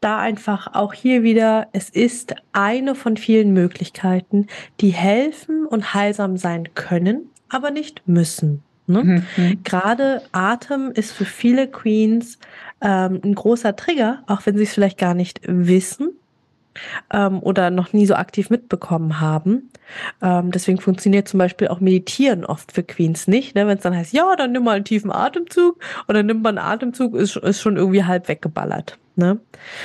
da 0.00 0.18
einfach 0.18 0.74
auch 0.74 0.94
hier 0.94 1.22
wieder, 1.22 1.68
es 1.72 1.90
ist 1.90 2.34
eine 2.52 2.94
von 2.94 3.16
vielen 3.16 3.52
Möglichkeiten, 3.52 4.46
die 4.80 4.90
helfen 4.90 5.66
und 5.66 5.92
heilsam 5.94 6.36
sein 6.36 6.68
können, 6.74 7.28
aber 7.48 7.70
nicht 7.70 8.02
müssen. 8.06 8.62
Ne? 8.86 9.22
Mhm. 9.36 9.62
Gerade 9.62 10.22
Atem 10.32 10.90
ist 10.90 11.12
für 11.12 11.26
viele 11.26 11.68
Queens 11.68 12.38
ähm, 12.80 13.20
ein 13.22 13.34
großer 13.34 13.76
Trigger, 13.76 14.22
auch 14.26 14.46
wenn 14.46 14.56
sie 14.56 14.64
es 14.64 14.72
vielleicht 14.72 14.98
gar 14.98 15.14
nicht 15.14 15.40
wissen 15.44 16.09
ähm, 17.12 17.42
oder 17.42 17.70
noch 17.70 17.92
nie 17.92 18.06
so 18.06 18.14
aktiv 18.14 18.50
mitbekommen 18.50 19.20
haben. 19.20 19.70
Ähm, 20.22 20.50
deswegen 20.50 20.80
funktioniert 20.80 21.28
zum 21.28 21.38
Beispiel 21.38 21.68
auch 21.68 21.80
Meditieren 21.80 22.44
oft 22.44 22.72
für 22.72 22.82
Queens 22.82 23.26
nicht. 23.26 23.54
Ne? 23.54 23.66
Wenn 23.66 23.78
es 23.78 23.82
dann 23.82 23.96
heißt, 23.96 24.12
ja, 24.12 24.36
dann 24.36 24.52
nimm 24.52 24.64
mal 24.64 24.76
einen 24.76 24.84
tiefen 24.84 25.10
Atemzug 25.10 25.80
dann 26.06 26.26
nimmt 26.26 26.42
man 26.42 26.58
einen 26.58 26.66
Atemzug, 26.66 27.14
ist, 27.14 27.36
ist 27.36 27.60
schon 27.60 27.76
irgendwie 27.76 28.04
halb 28.04 28.28
weggeballert. 28.28 28.98
Ne? 29.16 29.38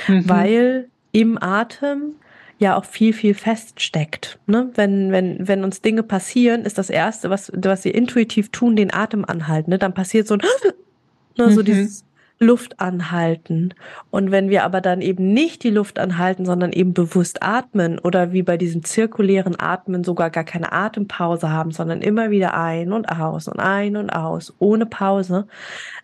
Mhm. 0.08 0.28
Weil 0.28 0.88
im 1.12 1.40
Atem 1.40 2.14
ja 2.58 2.76
auch 2.76 2.84
viel, 2.84 3.12
viel 3.12 3.34
feststeckt. 3.34 4.38
Ne? 4.46 4.70
Wenn, 4.74 5.12
wenn, 5.12 5.46
wenn 5.46 5.64
uns 5.64 5.82
Dinge 5.82 6.02
passieren, 6.02 6.62
ist 6.62 6.78
das 6.78 6.90
Erste, 6.90 7.30
was, 7.30 7.52
was 7.54 7.84
wir 7.84 7.94
intuitiv 7.94 8.50
tun, 8.50 8.76
den 8.76 8.92
Atem 8.92 9.24
anhalten. 9.24 9.70
Ne? 9.70 9.78
Dann 9.78 9.94
passiert 9.94 10.26
so 10.26 10.34
ein, 10.34 10.40
ne, 11.38 11.50
so 11.50 11.60
mhm. 11.60 11.64
dieses 11.64 12.05
Luft 12.38 12.80
anhalten. 12.80 13.72
Und 14.10 14.30
wenn 14.30 14.50
wir 14.50 14.64
aber 14.64 14.80
dann 14.80 15.00
eben 15.00 15.32
nicht 15.32 15.62
die 15.62 15.70
Luft 15.70 15.98
anhalten, 15.98 16.44
sondern 16.44 16.72
eben 16.72 16.92
bewusst 16.92 17.42
atmen 17.42 17.98
oder 17.98 18.32
wie 18.32 18.42
bei 18.42 18.58
diesem 18.58 18.84
zirkulären 18.84 19.58
Atmen 19.58 20.04
sogar 20.04 20.30
gar 20.30 20.44
keine 20.44 20.72
Atempause 20.72 21.50
haben, 21.50 21.70
sondern 21.70 22.02
immer 22.02 22.30
wieder 22.30 22.54
ein 22.54 22.92
und 22.92 23.06
aus 23.06 23.48
und 23.48 23.58
ein 23.58 23.96
und 23.96 24.10
aus, 24.10 24.54
ohne 24.58 24.84
Pause, 24.84 25.46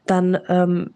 dann 0.06 0.38
ähm, 0.48 0.94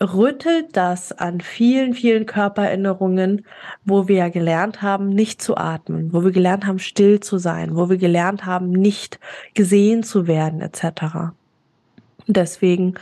rüttelt 0.00 0.76
das 0.76 1.10
an 1.12 1.40
vielen, 1.40 1.94
vielen 1.94 2.26
Körpererinnerungen, 2.26 3.46
wo 3.84 4.06
wir 4.06 4.16
ja 4.16 4.28
gelernt 4.28 4.82
haben, 4.82 5.08
nicht 5.08 5.42
zu 5.42 5.56
atmen, 5.56 6.12
wo 6.12 6.22
wir 6.22 6.30
gelernt 6.32 6.66
haben, 6.66 6.78
still 6.78 7.18
zu 7.18 7.38
sein, 7.38 7.74
wo 7.74 7.88
wir 7.88 7.96
gelernt 7.96 8.44
haben, 8.44 8.70
nicht 8.70 9.18
gesehen 9.54 10.04
zu 10.04 10.26
werden, 10.26 10.60
etc. 10.60 11.32
Deswegen 12.28 12.94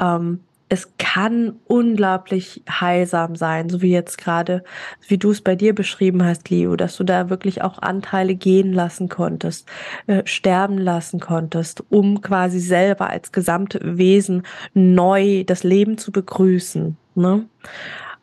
ähm, 0.00 0.40
es 0.68 0.92
kann 0.98 1.56
unglaublich 1.66 2.62
heilsam 2.68 3.36
sein, 3.36 3.68
so 3.68 3.80
wie 3.80 3.90
jetzt 3.90 4.18
gerade, 4.18 4.64
wie 5.06 5.18
du 5.18 5.30
es 5.30 5.40
bei 5.40 5.54
dir 5.54 5.74
beschrieben 5.74 6.24
hast, 6.24 6.50
Leo, 6.50 6.76
dass 6.76 6.96
du 6.96 7.04
da 7.04 7.30
wirklich 7.30 7.62
auch 7.62 7.78
Anteile 7.80 8.34
gehen 8.34 8.72
lassen 8.72 9.08
konntest, 9.08 9.68
äh, 10.06 10.22
sterben 10.26 10.78
lassen 10.78 11.20
konntest, 11.20 11.84
um 11.88 12.20
quasi 12.20 12.60
selber 12.60 13.08
als 13.08 13.32
gesamte 13.32 13.80
Wesen 13.82 14.42
neu 14.74 15.44
das 15.44 15.64
Leben 15.64 15.96
zu 15.96 16.12
begrüßen. 16.12 16.96
Ne? 17.14 17.46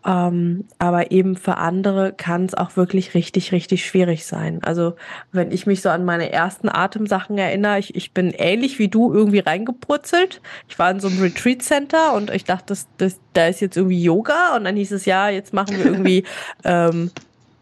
Ähm, 0.05 0.65
aber 0.77 1.11
eben 1.11 1.35
für 1.35 1.57
andere 1.57 2.13
kann 2.13 2.45
es 2.45 2.53
auch 2.53 2.77
wirklich 2.77 3.15
richtig, 3.15 3.51
richtig 3.51 3.85
schwierig 3.85 4.25
sein. 4.27 4.59
Also 4.63 4.95
wenn 5.31 5.51
ich 5.51 5.65
mich 5.65 5.81
so 5.81 5.89
an 5.89 6.05
meine 6.05 6.31
ersten 6.31 6.69
Atemsachen 6.69 7.39
erinnere, 7.39 7.79
ich, 7.79 7.95
ich 7.95 8.13
bin 8.13 8.29
ähnlich 8.31 8.77
wie 8.77 8.87
du 8.87 9.11
irgendwie 9.11 9.39
reingepurzelt. 9.39 10.41
Ich 10.69 10.77
war 10.77 10.91
in 10.91 10.99
so 10.99 11.07
einem 11.07 11.21
Retreat 11.21 11.63
Center 11.63 12.13
und 12.13 12.29
ich 12.29 12.43
dachte, 12.43 12.65
das, 12.67 12.87
das, 12.97 13.19
da 13.33 13.47
ist 13.47 13.61
jetzt 13.61 13.77
irgendwie 13.77 14.03
Yoga 14.03 14.55
und 14.55 14.65
dann 14.65 14.75
hieß 14.75 14.91
es 14.91 15.05
ja, 15.05 15.29
jetzt 15.29 15.53
machen 15.53 15.75
wir 15.75 15.85
irgendwie 15.85 16.23
ähm, 16.63 17.09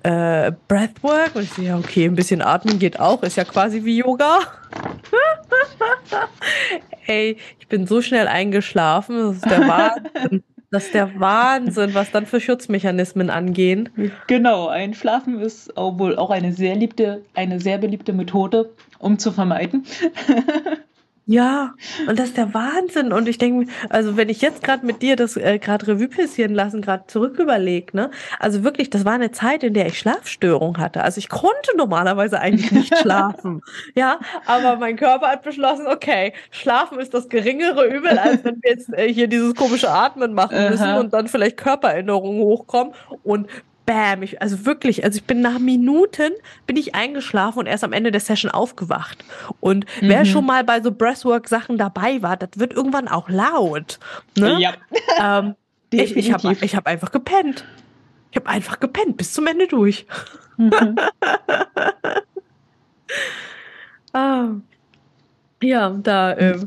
äh, 0.04 0.52
Breathwork 0.68 1.36
und 1.36 1.44
ich 1.44 1.54
so, 1.54 1.62
ja, 1.62 1.78
okay, 1.78 2.06
ein 2.06 2.16
bisschen 2.16 2.42
atmen 2.42 2.78
geht 2.78 3.00
auch, 3.00 3.24
ist 3.24 3.38
ja 3.38 3.46
quasi 3.46 3.86
wie 3.86 4.00
Yoga. 4.00 4.40
Ey, 7.08 7.38
ich 7.60 7.68
bin 7.70 7.88
so 7.88 8.02
schnell 8.02 8.28
eingeschlafen, 8.28 9.18
das 9.18 9.36
ist 9.38 9.46
der 9.46 9.60
Wahnsinn. 9.68 10.44
Das 10.74 10.86
ist 10.86 10.96
der 10.96 11.20
Wahnsinn, 11.20 11.94
was 11.94 12.10
dann 12.10 12.26
für 12.26 12.40
Schutzmechanismen 12.42 13.30
angehen. 13.30 13.90
Genau, 14.26 14.70
Einschlafen 14.70 15.40
ist 15.40 15.78
auch 15.78 16.00
wohl 16.00 16.18
auch 16.18 16.32
eine 16.32 16.52
sehr 16.52 16.76
liebte, 16.76 17.24
eine 17.36 17.60
sehr 17.60 17.78
beliebte 17.78 18.12
Methode, 18.12 18.72
um 18.98 19.20
zu 19.20 19.32
vermeiden. 19.32 19.86
Ja, 21.26 21.74
und 22.08 22.20
das 22.20 22.30
ist 22.30 22.38
der 22.38 22.54
Wahnsinn. 22.54 23.14
Und 23.14 23.30
ich 23.30 23.38
denke, 23.38 23.72
also 23.90 24.18
wenn 24.18 24.28
ich 24.28 24.42
jetzt 24.42 24.62
gerade 24.62 24.86
mit 24.86 25.02
dir 25.02 25.16
das 25.16 25.38
äh, 25.38 25.58
gerade 25.58 25.88
Revue 25.88 26.10
passieren 26.10 26.54
lassen, 26.54 26.82
gerade 26.82 27.06
zurück 27.08 27.40
überlege, 27.40 27.96
ne? 27.96 28.12
Also 28.40 28.66
wirklich, 28.66 28.90
das 28.90 29.06
war 29.06 29.14
eine 29.14 29.32
Zeit, 29.32 29.64
in 29.64 29.74
der 29.74 29.86
ich 29.86 29.98
Schlafstörung 29.98 30.78
hatte. 30.80 31.02
Also 31.02 31.20
ich 31.20 31.30
konnte 31.30 31.78
normalerweise 31.78 32.42
eigentlich 32.42 32.72
nicht 32.74 32.98
schlafen. 33.02 33.62
ja, 33.96 34.20
aber 34.46 34.76
mein 34.76 34.98
Körper 34.98 35.28
hat 35.28 35.44
beschlossen, 35.44 35.88
okay, 35.88 36.34
schlafen 36.52 37.00
ist 37.00 37.14
das 37.14 37.30
geringere 37.30 37.86
Übel, 37.86 38.18
als 38.18 38.44
wenn 38.44 38.62
wir 38.62 38.72
jetzt 38.72 38.92
äh, 38.94 39.08
hier 39.12 39.28
dieses 39.28 39.56
komische 39.56 39.90
Atmen 39.90 40.34
machen 40.34 40.70
müssen 40.70 40.84
Aha. 40.84 41.00
und 41.00 41.14
dann 41.14 41.30
vielleicht 41.30 41.56
Körpererinnerungen 41.56 42.42
hochkommen. 42.42 42.94
Und 43.24 43.48
bam, 43.86 44.24
ich, 44.24 44.42
also 44.42 44.66
wirklich, 44.66 45.04
also 45.04 45.18
ich 45.18 45.26
bin 45.26 45.42
nach 45.42 45.60
Minuten 45.60 46.32
bin 46.66 46.78
ich 46.78 46.96
eingeschlafen 46.96 47.60
und 47.60 47.66
erst 47.66 47.84
am 47.84 47.94
Ende 47.94 48.12
der 48.12 48.22
Session 48.22 48.52
aufgewacht. 48.52 49.24
Und 49.60 49.86
mhm. 50.02 50.10
wer 50.10 50.26
schon 50.26 50.46
mal 50.46 50.64
bei 50.64 50.82
so 50.82 50.92
Breathwork-Sachen 50.92 51.78
dabei 51.78 52.22
war, 52.22 52.38
das 52.38 52.50
wird 52.56 52.74
irgendwann 52.74 53.08
auch 53.08 53.30
laut. 53.30 54.00
Ne? 54.38 54.60
Ja. 54.60 54.74
Ähm, 55.20 55.56
ich 55.92 56.16
ich 56.16 56.34
habe 56.34 56.56
ich 56.62 56.76
hab 56.76 56.88
einfach 56.88 57.12
gepennt. 57.12 57.66
Ich 58.32 58.38
habe 58.38 58.50
einfach 58.50 58.80
gepennt 58.80 59.18
bis 59.18 59.34
zum 59.34 59.46
Ende 59.46 59.68
durch. 59.68 60.08
Mhm. 60.58 60.72
ah. 64.14 64.48
Ja, 65.62 65.90
da 65.92 66.32
äh, 66.34 66.60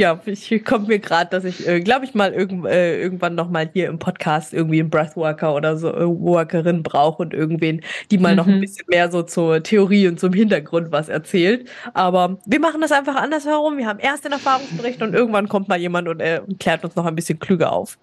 ja, 0.00 0.18
ich 0.24 0.64
kommt 0.64 0.88
mir 0.88 0.98
gerade, 0.98 1.30
dass 1.30 1.44
ich, 1.44 1.68
äh, 1.68 1.80
glaube 1.80 2.06
ich, 2.06 2.14
mal 2.14 2.32
irgend, 2.32 2.64
äh, 2.64 2.98
irgendwann 2.98 3.34
noch 3.34 3.50
mal 3.50 3.68
hier 3.70 3.88
im 3.88 3.98
Podcast 3.98 4.54
irgendwie 4.54 4.80
einen 4.80 4.88
Breathworker 4.88 5.54
oder 5.54 5.76
so 5.76 5.92
äh, 5.92 6.06
Workerin 6.06 6.82
brauche 6.82 7.22
und 7.22 7.34
irgendwen, 7.34 7.82
die 8.10 8.16
mal 8.16 8.30
mhm. 8.30 8.36
noch 8.36 8.46
ein 8.46 8.56
mhm. 8.56 8.60
bisschen 8.62 8.86
mehr 8.88 9.10
so 9.10 9.22
zur 9.22 9.62
Theorie 9.62 10.08
und 10.08 10.18
zum 10.18 10.32
Hintergrund 10.32 10.90
was 10.90 11.10
erzählt. 11.10 11.68
Aber 11.92 12.38
wir 12.46 12.60
machen 12.60 12.80
das 12.80 12.92
einfach 12.92 13.14
andersherum. 13.14 13.76
Wir 13.76 13.86
haben 13.86 13.98
erst 13.98 14.24
den 14.24 14.32
Erfahrungsbericht 14.32 15.02
und 15.02 15.12
irgendwann 15.12 15.50
kommt 15.50 15.68
mal 15.68 15.78
jemand 15.78 16.08
und, 16.08 16.20
äh, 16.20 16.40
und 16.46 16.58
klärt 16.58 16.82
uns 16.82 16.96
noch 16.96 17.04
ein 17.04 17.14
bisschen 17.14 17.38
klüger 17.38 17.70
auf. 17.70 17.98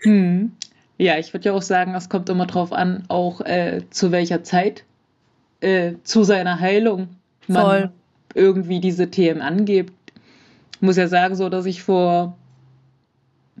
hm. 0.00 0.52
Ja, 0.96 1.18
ich 1.18 1.34
würde 1.34 1.50
ja 1.50 1.52
auch 1.52 1.62
sagen, 1.62 1.94
es 1.94 2.08
kommt 2.08 2.30
immer 2.30 2.46
drauf 2.46 2.72
an, 2.72 3.04
auch 3.08 3.42
äh, 3.42 3.82
zu 3.90 4.12
welcher 4.12 4.44
Zeit 4.44 4.84
äh, 5.60 5.92
zu 6.04 6.24
seiner 6.24 6.58
Heilung 6.58 7.08
man 7.48 7.62
Voll. 7.62 7.90
irgendwie 8.34 8.80
diese 8.80 9.10
Themen 9.10 9.42
angibt 9.42 9.92
muss 10.80 10.96
ja 10.96 11.08
sagen, 11.08 11.34
so 11.34 11.48
dass 11.48 11.66
ich 11.66 11.82
vor, 11.82 12.36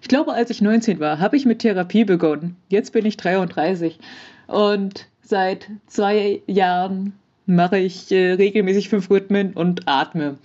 ich 0.00 0.08
glaube, 0.08 0.32
als 0.32 0.50
ich 0.50 0.60
19 0.60 1.00
war, 1.00 1.18
habe 1.18 1.36
ich 1.36 1.46
mit 1.46 1.60
Therapie 1.60 2.04
begonnen. 2.04 2.56
Jetzt 2.68 2.92
bin 2.92 3.06
ich 3.06 3.16
33 3.16 3.98
und 4.46 5.06
seit 5.22 5.68
zwei 5.86 6.42
Jahren 6.46 7.14
mache 7.46 7.78
ich 7.78 8.10
äh, 8.10 8.32
regelmäßig 8.32 8.88
fünf 8.88 9.10
Rhythmen 9.10 9.52
und 9.52 9.82
atme. 9.86 10.38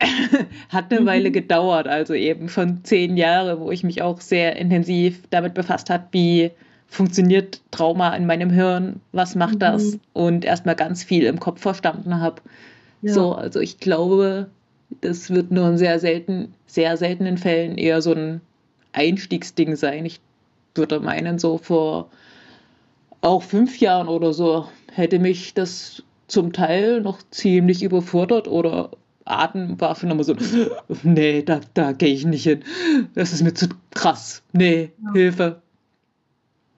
Hat 0.68 0.90
eine 0.90 1.00
mhm. 1.00 1.06
Weile 1.06 1.30
gedauert, 1.30 1.88
also 1.88 2.14
eben 2.14 2.48
von 2.48 2.84
zehn 2.84 3.16
Jahren, 3.16 3.60
wo 3.60 3.70
ich 3.70 3.84
mich 3.84 4.02
auch 4.02 4.20
sehr 4.20 4.56
intensiv 4.56 5.22
damit 5.30 5.54
befasst 5.54 5.88
habe, 5.90 6.04
wie 6.10 6.50
funktioniert 6.88 7.60
Trauma 7.70 8.14
in 8.14 8.26
meinem 8.26 8.50
Hirn, 8.50 9.00
was 9.12 9.34
macht 9.34 9.54
mhm. 9.54 9.60
das 9.60 9.98
und 10.12 10.44
erstmal 10.44 10.76
ganz 10.76 11.02
viel 11.02 11.24
im 11.24 11.40
Kopf 11.40 11.60
verstanden 11.60 12.20
habe. 12.20 12.42
Ja. 13.02 13.12
So, 13.12 13.34
also 13.34 13.60
ich 13.60 13.78
glaube, 13.78 14.48
das 15.00 15.30
wird 15.30 15.50
nur 15.50 15.68
in 15.68 15.78
sehr 15.78 15.98
selten, 15.98 16.54
sehr 16.66 16.96
seltenen 16.96 17.38
Fällen 17.38 17.78
eher 17.78 18.02
so 18.02 18.12
ein 18.12 18.40
Einstiegsding 18.92 19.76
sein. 19.76 20.04
Ich 20.04 20.20
würde 20.74 21.00
meinen, 21.00 21.38
so 21.38 21.58
vor 21.58 22.10
auch 23.20 23.42
fünf 23.42 23.80
Jahren 23.80 24.08
oder 24.08 24.32
so 24.32 24.68
hätte 24.92 25.18
mich 25.18 25.54
das 25.54 26.02
zum 26.28 26.52
Teil 26.52 27.00
noch 27.00 27.18
ziemlich 27.30 27.82
überfordert 27.82 28.48
oder 28.48 28.90
Atem 29.24 29.80
war 29.80 29.96
nochmal 30.04 30.24
so, 30.24 30.36
nee, 31.02 31.42
da, 31.42 31.60
da 31.74 31.92
gehe 31.92 32.14
ich 32.14 32.24
nicht 32.24 32.44
hin. 32.44 32.62
Das 33.14 33.32
ist 33.32 33.42
mir 33.42 33.54
zu 33.54 33.68
krass. 33.92 34.42
Nee, 34.52 34.92
ja. 35.02 35.12
Hilfe. 35.12 35.62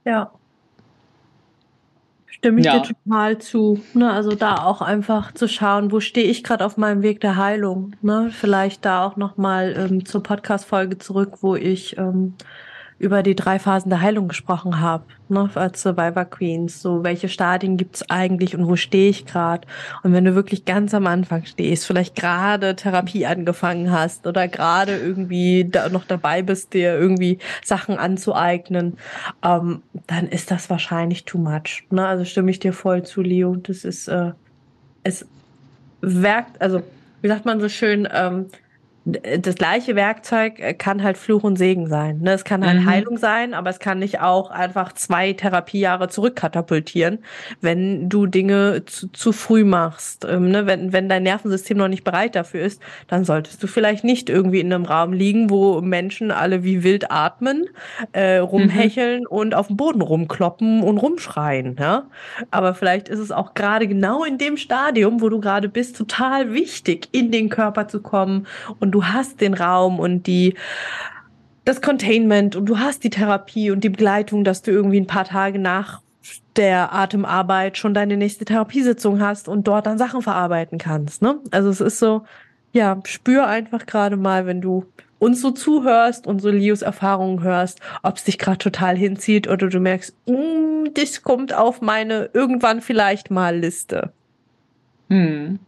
Ja 0.04 0.32
stimme 2.38 2.61
ich 2.61 2.66
ja. 2.66 2.79
dir 2.79 2.94
total 3.05 3.38
zu. 3.38 3.83
Ne? 3.94 4.11
Also 4.11 4.35
da 4.35 4.64
auch 4.64 4.81
einfach 4.81 5.33
zu 5.33 5.48
schauen, 5.48 5.92
wo 5.92 6.01
stehe 6.01 6.27
ich 6.27 6.44
gerade 6.44 6.64
auf 6.64 6.77
meinem 6.77 7.03
Weg 7.03 7.20
der 7.20 7.37
Heilung. 7.37 7.92
Ne? 8.01 8.31
Vielleicht 8.33 8.85
da 8.85 9.07
auch 9.07 9.16
nochmal 9.16 9.74
ähm, 9.77 10.05
zur 10.05 10.22
Podcast-Folge 10.22 10.98
zurück, 10.98 11.38
wo 11.40 11.57
ich 11.57 11.98
ähm, 11.98 12.35
über 12.98 13.22
die 13.22 13.37
drei 13.37 13.58
Phasen 13.58 13.90
der 13.90 14.00
Heilung 14.00 14.28
gesprochen 14.28 14.80
habe, 14.80 15.04
ne, 15.28 15.48
als 15.54 15.82
Survivor 15.82 16.24
Queens. 16.24 16.82
So, 16.82 17.04
welche 17.04 17.28
Stadien 17.28 17.76
gibt's 17.76 18.08
eigentlich 18.11 18.56
und 18.56 18.66
wo 18.66 18.76
stehe 18.76 19.11
ich 19.11 19.24
gerade? 19.24 19.66
Und 20.02 20.12
wenn 20.12 20.24
du 20.24 20.34
wirklich 20.34 20.64
ganz 20.64 20.94
am 20.94 21.06
Anfang 21.06 21.44
stehst, 21.44 21.87
vielleicht 21.87 22.16
gerade 22.16 22.74
Therapie 22.74 23.26
angefangen 23.26 23.92
hast 23.92 24.26
oder 24.26 24.48
gerade 24.48 24.96
irgendwie 24.96 25.68
da 25.70 25.88
noch 25.88 26.04
dabei 26.04 26.42
bist, 26.42 26.74
dir 26.74 26.98
irgendwie 26.98 27.38
Sachen 27.64 27.98
anzueignen, 27.98 28.98
ähm, 29.44 29.82
dann 30.06 30.26
ist 30.26 30.50
das 30.50 30.68
wahrscheinlich 30.68 31.24
too 31.24 31.38
much. 31.38 31.84
Ne? 31.90 32.06
Also 32.06 32.24
stimme 32.24 32.50
ich 32.50 32.58
dir 32.58 32.72
voll 32.72 33.04
zu, 33.04 33.22
Leo. 33.22 33.54
Das 33.56 33.84
ist 33.84 34.08
äh, 34.08 34.32
es 35.04 35.26
werkt, 36.00 36.61
also 36.61 36.82
wie 37.22 37.28
sagt 37.28 37.44
man 37.44 37.61
so 37.61 37.68
schön, 37.68 38.08
ähm, 38.12 38.46
das 39.38 39.54
gleiche 39.54 39.96
Werkzeug 39.96 40.58
äh, 40.58 40.74
kann 40.74 41.02
halt 41.02 41.16
Fluch 41.16 41.42
und 41.42 41.56
Segen 41.56 41.86
sein. 41.86 42.20
Ne? 42.20 42.32
Es 42.32 42.44
kann 42.44 42.66
halt 42.66 42.80
mhm. 42.80 42.86
Heilung 42.86 43.16
sein, 43.16 43.54
aber 43.54 43.70
es 43.70 43.78
kann 43.78 43.98
nicht 43.98 44.20
auch 44.20 44.50
einfach 44.50 44.92
zwei 44.92 45.32
Therapiejahre 45.32 46.08
zurückkatapultieren, 46.08 47.20
wenn 47.60 48.08
du 48.08 48.26
Dinge 48.26 48.84
zu, 48.84 49.10
zu 49.12 49.32
früh 49.32 49.64
machst. 49.64 50.26
Ähm, 50.28 50.50
ne? 50.50 50.66
wenn, 50.66 50.92
wenn 50.92 51.08
dein 51.08 51.22
Nervensystem 51.22 51.78
noch 51.78 51.88
nicht 51.88 52.04
bereit 52.04 52.34
dafür 52.34 52.62
ist, 52.62 52.82
dann 53.06 53.24
solltest 53.24 53.62
du 53.62 53.66
vielleicht 53.66 54.04
nicht 54.04 54.28
irgendwie 54.28 54.60
in 54.60 54.72
einem 54.72 54.84
Raum 54.84 55.12
liegen, 55.12 55.48
wo 55.48 55.80
Menschen 55.80 56.30
alle 56.30 56.62
wie 56.62 56.82
wild 56.82 57.10
atmen, 57.10 57.66
äh, 58.12 58.38
rumhecheln 58.38 59.20
mhm. 59.20 59.26
und 59.28 59.54
auf 59.54 59.68
dem 59.68 59.76
Boden 59.76 60.02
rumkloppen 60.02 60.82
und 60.82 60.98
rumschreien. 60.98 61.76
Ja? 61.78 62.04
Aber 62.50 62.74
vielleicht 62.74 63.08
ist 63.08 63.20
es 63.20 63.32
auch 63.32 63.54
gerade 63.54 63.88
genau 63.88 64.24
in 64.24 64.38
dem 64.38 64.56
Stadium, 64.56 65.22
wo 65.22 65.28
du 65.28 65.40
gerade 65.40 65.68
bist, 65.68 65.96
total 65.96 66.52
wichtig, 66.52 67.08
in 67.12 67.30
den 67.30 67.48
Körper 67.48 67.88
zu 67.88 68.02
kommen 68.02 68.46
und 68.80 68.97
du 68.98 69.06
hast 69.06 69.40
den 69.40 69.54
Raum 69.54 70.00
und 70.00 70.26
die 70.26 70.54
das 71.64 71.80
Containment 71.80 72.56
und 72.56 72.66
du 72.66 72.78
hast 72.78 73.04
die 73.04 73.11
Therapie 73.11 73.70
und 73.70 73.84
die 73.84 73.90
Begleitung, 73.90 74.42
dass 74.42 74.62
du 74.62 74.72
irgendwie 74.72 74.98
ein 74.98 75.06
paar 75.06 75.26
Tage 75.26 75.58
nach 75.58 76.00
der 76.56 76.92
Atemarbeit 76.92 77.76
schon 77.78 77.94
deine 77.94 78.16
nächste 78.16 78.44
Therapiesitzung 78.44 79.20
hast 79.20 79.48
und 79.48 79.68
dort 79.68 79.87
dann 79.87 79.98
Sachen 79.98 80.22
verarbeiten 80.22 80.78
kannst. 80.78 81.22
Ne? 81.22 81.38
Also 81.52 81.68
es 81.68 81.80
ist 81.80 81.98
so, 82.00 82.24
ja, 82.72 83.00
spür 83.04 83.46
einfach 83.46 83.87
gerade 83.87 84.16
mal, 84.16 84.46
wenn 84.46 84.61
du 84.61 84.87
uns 85.20 85.40
so 85.40 85.52
zuhörst 85.52 86.26
und 86.26 86.40
so 86.40 86.48
Leos 86.48 86.82
Erfahrungen 86.82 87.42
hörst, 87.42 87.80
ob 88.02 88.16
es 88.16 88.24
dich 88.24 88.38
gerade 88.38 88.58
total 88.58 88.96
hinzieht 88.96 89.48
oder 89.48 89.68
du 89.68 89.78
merkst, 89.78 90.16
mm, 90.26 90.94
das 90.94 91.22
kommt 91.22 91.54
auf 91.54 91.82
meine 91.82 92.30
irgendwann 92.32 92.80
vielleicht 92.80 93.30
mal 93.30 93.56
Liste. 93.56 94.12
Hm. 95.08 95.61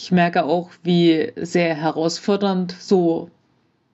Ich 0.00 0.12
merke 0.12 0.44
auch, 0.44 0.70
wie 0.84 1.32
sehr 1.36 1.74
herausfordernd 1.74 2.72
so 2.78 3.30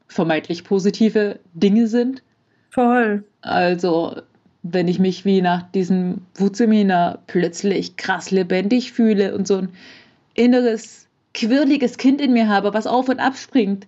vermeintlich 0.07 0.63
positive 0.63 1.41
Dinge 1.55 1.87
sind. 1.87 2.23
Voll. 2.69 3.25
Also, 3.41 4.17
wenn 4.63 4.87
ich 4.87 4.99
mich 4.99 5.25
wie 5.25 5.41
nach 5.41 5.63
diesem 5.73 6.23
Wutseminar 6.35 7.21
plötzlich 7.27 7.97
krass 7.97 8.31
lebendig 8.31 8.93
fühle 8.93 9.35
und 9.35 9.49
so 9.49 9.57
ein 9.57 9.71
inneres, 10.35 11.09
quirliges 11.33 11.97
Kind 11.97 12.21
in 12.21 12.35
mir 12.35 12.49
habe, 12.49 12.75
was 12.75 12.87
auf 12.87 13.09
und 13.09 13.19
ab 13.19 13.37
springt, 13.39 13.87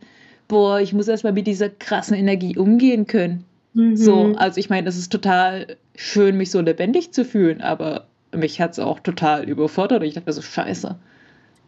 boah, 0.48 0.80
ich 0.80 0.94
muss 0.94 1.08
erstmal 1.08 1.34
mit 1.34 1.46
dieser 1.46 1.68
krassen 1.68 2.16
Energie 2.16 2.56
umgehen 2.56 3.06
können. 3.06 3.44
Mhm. 3.74 3.96
So, 3.96 4.34
also 4.36 4.58
ich 4.58 4.70
meine, 4.70 4.88
es 4.88 4.96
ist 4.96 5.12
total 5.12 5.76
schön, 5.94 6.38
mich 6.38 6.50
so 6.50 6.62
lebendig 6.62 7.12
zu 7.12 7.26
fühlen, 7.26 7.60
aber 7.60 8.06
mich 8.34 8.58
hat 8.60 8.72
es 8.72 8.78
auch 8.78 9.00
total 9.00 9.44
überfordert. 9.44 10.02
Ich 10.02 10.14
dachte 10.14 10.32
so, 10.32 10.40
scheiße, 10.40 10.96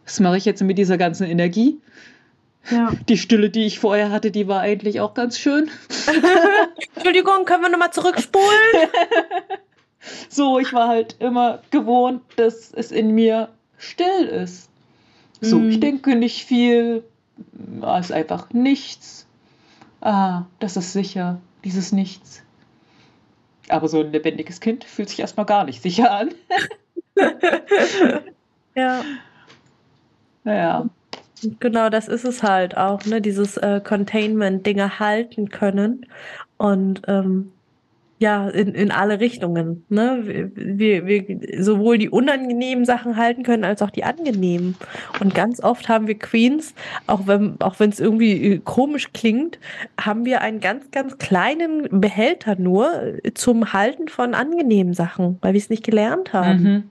was 0.09 0.19
mache 0.19 0.37
ich 0.37 0.45
jetzt 0.45 0.63
mit 0.63 0.79
dieser 0.79 0.97
ganzen 0.97 1.27
Energie? 1.27 1.79
Ja. 2.71 2.91
Die 3.07 3.17
Stille, 3.17 3.51
die 3.51 3.67
ich 3.67 3.77
vorher 3.77 4.09
hatte, 4.09 4.31
die 4.31 4.47
war 4.47 4.59
eigentlich 4.59 5.01
auch 5.01 5.13
ganz 5.13 5.37
schön. 5.37 5.69
Entschuldigung, 6.95 7.45
können 7.45 7.61
wir 7.61 7.69
nochmal 7.69 7.93
zurückspulen? 7.93 8.89
so, 10.29 10.57
ich 10.57 10.73
war 10.73 10.87
halt 10.87 11.17
immer 11.19 11.61
gewohnt, 11.69 12.23
dass 12.37 12.73
es 12.73 12.91
in 12.91 13.11
mir 13.11 13.49
still 13.77 14.25
ist. 14.25 14.71
So, 15.41 15.59
mm. 15.59 15.69
ich 15.69 15.79
denke 15.79 16.15
nicht 16.15 16.43
viel, 16.43 17.03
es 17.99 18.05
ist 18.05 18.11
einfach 18.11 18.49
nichts. 18.51 19.27
Ah, 20.01 20.45
das 20.59 20.75
ist 20.75 20.91
sicher, 20.91 21.39
dieses 21.63 21.91
Nichts. 21.91 22.41
Aber 23.67 23.87
so 23.87 23.99
ein 23.99 24.11
lebendiges 24.11 24.59
Kind 24.59 24.85
fühlt 24.85 25.09
sich 25.09 25.19
erstmal 25.19 25.45
gar 25.45 25.65
nicht 25.65 25.83
sicher 25.83 26.11
an. 26.11 26.31
ja. 30.53 30.89
Genau, 31.59 31.89
das 31.89 32.07
ist 32.07 32.25
es 32.25 32.43
halt 32.43 32.75
auch, 32.75 33.05
ne? 33.05 33.21
Dieses 33.21 33.57
äh, 33.57 33.81
Containment, 33.81 34.65
Dinge 34.65 34.99
halten 34.99 35.49
können 35.49 36.05
und 36.57 37.01
ähm, 37.07 37.51
ja, 38.19 38.49
in, 38.49 38.75
in 38.75 38.91
alle 38.91 39.21
Richtungen. 39.21 39.85
Ne? 39.87 40.49
Wir, 40.53 41.07
wir 41.07 41.63
sowohl 41.63 41.97
die 41.97 42.09
unangenehmen 42.09 42.83
Sachen 42.83 43.15
halten 43.15 43.43
können, 43.43 43.63
als 43.63 43.81
auch 43.81 43.91
die 43.91 44.03
angenehmen. 44.03 44.75
Und 45.21 45.33
ganz 45.33 45.63
oft 45.63 45.87
haben 45.87 46.07
wir 46.07 46.19
Queens, 46.19 46.73
auch 47.07 47.27
wenn 47.27 47.55
auch 47.61 47.79
wenn 47.79 47.89
es 47.89 48.01
irgendwie 48.01 48.55
äh, 48.55 48.59
komisch 48.59 49.13
klingt, 49.13 49.57
haben 49.99 50.25
wir 50.25 50.41
einen 50.41 50.59
ganz, 50.59 50.91
ganz 50.91 51.17
kleinen 51.17 52.01
Behälter 52.01 52.57
nur 52.57 52.91
zum 53.35 53.71
Halten 53.71 54.09
von 54.09 54.33
angenehmen 54.33 54.93
Sachen, 54.93 55.37
weil 55.41 55.53
wir 55.53 55.59
es 55.61 55.69
nicht 55.69 55.85
gelernt 55.85 56.33
haben. 56.33 56.63
Mhm. 56.63 56.83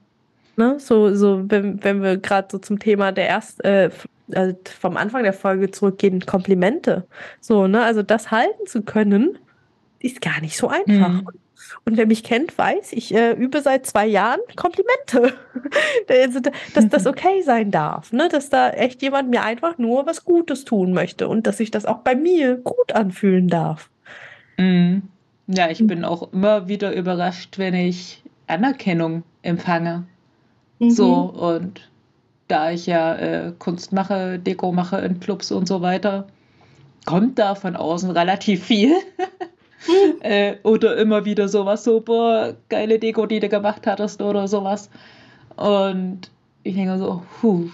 Ne? 0.59 0.81
So, 0.81 1.15
so, 1.15 1.45
wenn, 1.49 1.83
wenn 1.85 2.03
wir 2.03 2.17
gerade 2.17 2.49
so 2.51 2.59
zum 2.59 2.81
Thema 2.81 3.13
der 3.13 3.29
erst 3.29 3.65
äh, 3.65 3.91
also 4.35 4.57
vom 4.81 4.97
Anfang 4.97 5.23
der 5.23 5.33
Folge 5.33 5.71
zurückgehen, 5.71 6.27
Komplimente. 6.27 7.07
So, 7.41 7.69
ne? 7.69 7.83
Also 7.83 8.03
das 8.03 8.33
halten 8.33 8.67
zu 8.67 8.83
können, 8.83 9.39
ist 10.01 10.21
gar 10.21 10.41
nicht 10.41 10.57
so 10.57 10.69
einfach. 10.69 11.23
Mhm. 11.23 11.29
Und 11.85 11.97
wer 11.97 12.07
mich 12.07 12.25
kennt, 12.25 12.59
weiß, 12.59 12.93
ich 12.93 13.15
äh, 13.15 13.33
übe 13.33 13.63
seit 13.63 13.87
zwei 13.87 14.07
Jahren 14.07 14.41
Komplimente. 14.57 15.39
also, 16.09 16.41
dass 16.75 16.89
das 16.89 17.07
okay 17.07 17.43
sein 17.43 17.71
darf, 17.71 18.13
ne? 18.13 18.29
dass 18.29 18.51
da 18.51 18.71
echt 18.71 19.01
jemand 19.03 19.31
mir 19.31 19.43
einfach 19.43 19.79
nur 19.79 20.07
was 20.07 20.25
Gutes 20.25 20.65
tun 20.65 20.93
möchte 20.93 21.29
und 21.29 21.47
dass 21.47 21.59
sich 21.59 21.71
das 21.71 21.87
auch 21.87 21.99
bei 21.99 22.17
mir 22.17 22.57
gut 22.57 22.93
anfühlen 22.93 23.49
darf. 23.49 23.91
Mhm. 24.57 25.03
Ja, 25.47 25.71
ich 25.71 25.87
bin 25.87 26.05
auch 26.05 26.33
immer 26.33 26.69
wieder 26.69 26.93
überrascht, 26.95 27.59
wenn 27.59 27.75
ich 27.75 28.23
Anerkennung 28.49 29.23
empfange. 29.43 30.05
Mhm. 30.79 30.91
So, 30.91 31.13
und 31.15 31.89
da 32.49 32.71
ich 32.71 32.87
ja 32.87 33.15
äh, 33.15 33.53
Kunst 33.59 33.93
mache, 33.93 34.39
Deko 34.39 34.73
mache 34.73 34.99
in 34.99 35.21
Clubs 35.21 35.53
und 35.53 35.69
so 35.69 35.83
weiter, 35.83 36.27
kommt 37.05 37.39
da 37.39 37.55
von 37.55 37.77
außen 37.77 38.11
relativ 38.11 38.65
viel. 38.65 38.95
äh, 40.21 40.57
oder 40.63 40.97
immer 40.97 41.25
wieder 41.25 41.49
sowas, 41.49 41.85
so, 41.85 42.01
boah, 42.01 42.55
geile 42.69 42.99
Deko, 42.99 43.27
die 43.27 43.41
du 43.41 43.49
gemacht 43.49 43.87
hattest 43.87 44.23
oder 44.23 44.49
sowas. 44.49 44.91
Und 45.57 46.31
ich 46.63 46.75
denke 46.75 46.99
so, 46.99 47.23
puh, 47.41 47.69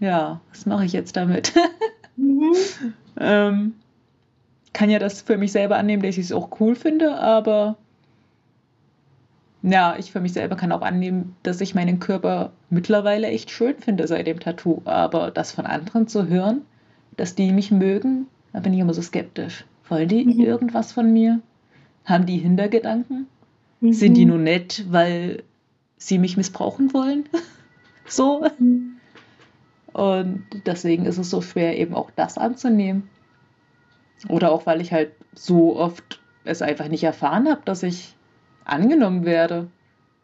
ja, 0.00 0.40
was 0.50 0.66
mache 0.66 0.84
ich 0.84 0.92
jetzt 0.92 1.16
damit? 1.16 1.52
mhm. 2.16 2.54
ähm, 3.18 3.74
kann 4.72 4.90
ja 4.90 4.98
das 4.98 5.22
für 5.22 5.38
mich 5.38 5.52
selber 5.52 5.76
annehmen, 5.76 6.02
dass 6.02 6.18
ich 6.18 6.26
es 6.26 6.32
auch 6.32 6.60
cool 6.60 6.74
finde, 6.74 7.18
aber 7.18 7.76
ja, 9.70 9.96
ich 9.98 10.12
für 10.12 10.20
mich 10.20 10.34
selber 10.34 10.56
kann 10.56 10.72
auch 10.72 10.82
annehmen, 10.82 11.36
dass 11.42 11.60
ich 11.62 11.74
meinen 11.74 11.98
Körper 11.98 12.52
mittlerweile 12.68 13.28
echt 13.28 13.50
schön 13.50 13.76
finde 13.78 14.06
seit 14.06 14.26
dem 14.26 14.38
Tattoo. 14.38 14.82
Aber 14.84 15.30
das 15.30 15.52
von 15.52 15.64
anderen 15.64 16.06
zu 16.06 16.28
hören, 16.28 16.62
dass 17.16 17.34
die 17.34 17.50
mich 17.50 17.70
mögen, 17.70 18.26
da 18.52 18.60
bin 18.60 18.74
ich 18.74 18.80
immer 18.80 18.92
so 18.92 19.00
skeptisch. 19.00 19.64
Wollen 19.88 20.08
die 20.08 20.24
mhm. 20.24 20.40
irgendwas 20.40 20.92
von 20.92 21.10
mir? 21.12 21.40
Haben 22.04 22.26
die 22.26 22.36
Hintergedanken? 22.36 23.26
Mhm. 23.80 23.92
Sind 23.94 24.16
die 24.18 24.26
nur 24.26 24.38
nett, 24.38 24.84
weil 24.90 25.42
sie 25.96 26.18
mich 26.18 26.36
missbrauchen 26.36 26.92
wollen? 26.92 27.24
so. 28.06 28.46
Mhm. 28.58 28.96
Und 29.94 30.44
deswegen 30.66 31.06
ist 31.06 31.16
es 31.16 31.30
so 31.30 31.40
schwer, 31.40 31.78
eben 31.78 31.94
auch 31.94 32.10
das 32.10 32.36
anzunehmen. 32.36 33.08
Oder 34.28 34.52
auch, 34.52 34.66
weil 34.66 34.82
ich 34.82 34.92
halt 34.92 35.12
so 35.34 35.76
oft 35.76 36.20
es 36.44 36.60
einfach 36.60 36.88
nicht 36.88 37.04
erfahren 37.04 37.48
habe, 37.48 37.62
dass 37.64 37.82
ich 37.82 38.14
angenommen 38.64 39.24
werde. 39.24 39.68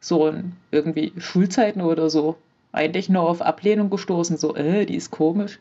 So 0.00 0.28
in 0.28 0.52
irgendwie 0.70 1.12
Schulzeiten 1.18 1.82
oder 1.82 2.10
so. 2.10 2.36
Eigentlich 2.72 3.08
nur 3.08 3.28
auf 3.28 3.42
Ablehnung 3.42 3.90
gestoßen, 3.90 4.36
so, 4.36 4.54
äh, 4.54 4.86
die 4.86 4.96
ist 4.96 5.10
komisch. 5.10 5.58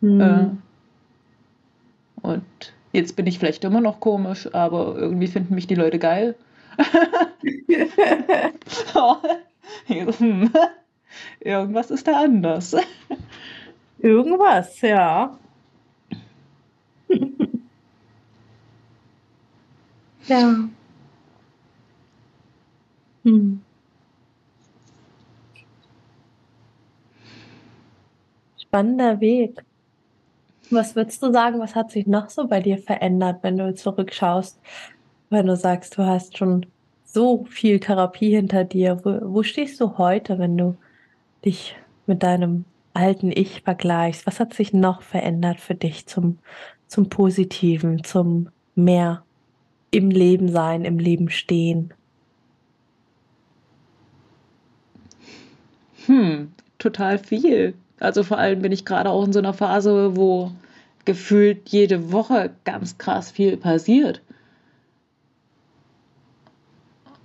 Mhm. 0.00 0.20
Äh, 0.20 0.50
und 2.22 2.44
jetzt 2.92 3.16
bin 3.16 3.26
ich 3.26 3.38
vielleicht 3.38 3.64
immer 3.64 3.80
noch 3.80 4.00
komisch, 4.00 4.48
aber 4.54 4.96
irgendwie 4.96 5.26
finden 5.26 5.54
mich 5.54 5.66
die 5.66 5.74
Leute 5.74 5.98
geil. 5.98 6.34
Irgendwas 11.40 11.90
ist 11.90 12.06
da 12.06 12.22
anders. 12.22 12.76
Irgendwas, 13.98 14.80
ja. 14.80 15.38
ja. 20.26 20.68
Hm. 23.24 23.60
Spannender 28.58 29.20
Weg. 29.20 29.64
Was 30.70 30.96
würdest 30.96 31.22
du 31.22 31.32
sagen, 31.32 31.60
was 31.60 31.74
hat 31.74 31.90
sich 31.90 32.06
noch 32.06 32.30
so 32.30 32.46
bei 32.48 32.60
dir 32.60 32.78
verändert, 32.78 33.42
wenn 33.42 33.56
du 33.56 33.74
zurückschaust? 33.74 34.60
Wenn 35.30 35.46
du 35.46 35.56
sagst, 35.56 35.96
du 35.98 36.04
hast 36.04 36.38
schon 36.38 36.66
so 37.04 37.44
viel 37.46 37.80
Therapie 37.80 38.34
hinter 38.34 38.64
dir. 38.64 39.00
Wo, 39.04 39.34
wo 39.34 39.42
stehst 39.42 39.80
du 39.80 39.98
heute, 39.98 40.38
wenn 40.38 40.58
du 40.58 40.76
dich 41.44 41.76
mit 42.06 42.22
deinem 42.22 42.64
alten 42.94 43.30
Ich 43.30 43.62
vergleichst? 43.62 44.26
Was 44.26 44.40
hat 44.40 44.54
sich 44.54 44.72
noch 44.72 45.02
verändert 45.02 45.60
für 45.60 45.74
dich 45.74 46.06
zum, 46.06 46.38
zum 46.88 47.08
Positiven, 47.08 48.04
zum 48.04 48.50
mehr 48.74 49.22
im 49.90 50.10
Leben 50.10 50.48
sein, 50.48 50.84
im 50.84 50.98
Leben 50.98 51.30
stehen? 51.30 51.94
Hm, 56.06 56.52
total 56.78 57.18
viel. 57.18 57.74
Also 58.00 58.22
vor 58.22 58.38
allem 58.38 58.62
bin 58.62 58.72
ich 58.72 58.84
gerade 58.84 59.10
auch 59.10 59.24
in 59.24 59.32
so 59.32 59.38
einer 59.38 59.54
Phase, 59.54 60.16
wo 60.16 60.52
gefühlt 61.04 61.68
jede 61.68 62.12
Woche 62.12 62.50
ganz 62.64 62.98
krass 62.98 63.30
viel 63.30 63.56
passiert. 63.56 64.20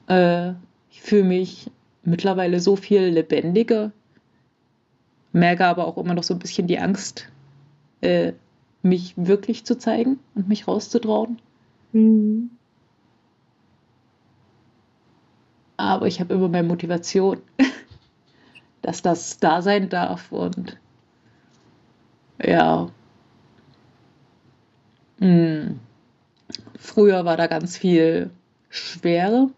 Äh, 0.08 0.54
ich 0.92 1.02
fühle 1.02 1.24
mich 1.24 1.72
mittlerweile 2.04 2.60
so 2.60 2.76
viel 2.76 3.04
lebendiger, 3.04 3.92
merke 5.32 5.65
aber 5.65 5.88
auch 5.88 5.98
immer 5.98 6.13
noch 6.13 6.24
so 6.24 6.34
ein 6.34 6.39
bisschen 6.39 6.68
die 6.68 6.80
Angst, 6.80 7.28
äh, 8.02 8.34
mich 8.82 9.13
wirklich 9.18 9.65
zu 9.65 9.78
zeigen 9.78 10.20
und 10.36 10.48
mich 10.48 10.68
rauszutrauen. 10.68 11.39
Mhm. 11.92 12.52
Aber 15.78 16.08
ich 16.08 16.20
habe 16.20 16.34
immer 16.34 16.50
mehr 16.50 16.63
Motivation. 16.63 17.42
dass 18.82 19.02
das 19.02 19.38
da 19.39 19.62
sein 19.62 19.89
darf 19.89 20.32
und 20.32 20.78
ja. 22.42 22.89
Hm. 25.20 25.80
Früher 26.78 27.26
war 27.26 27.38
da 27.38 27.48
ganz 27.48 27.78
viel 27.78 28.30
Schwere. 28.70 29.50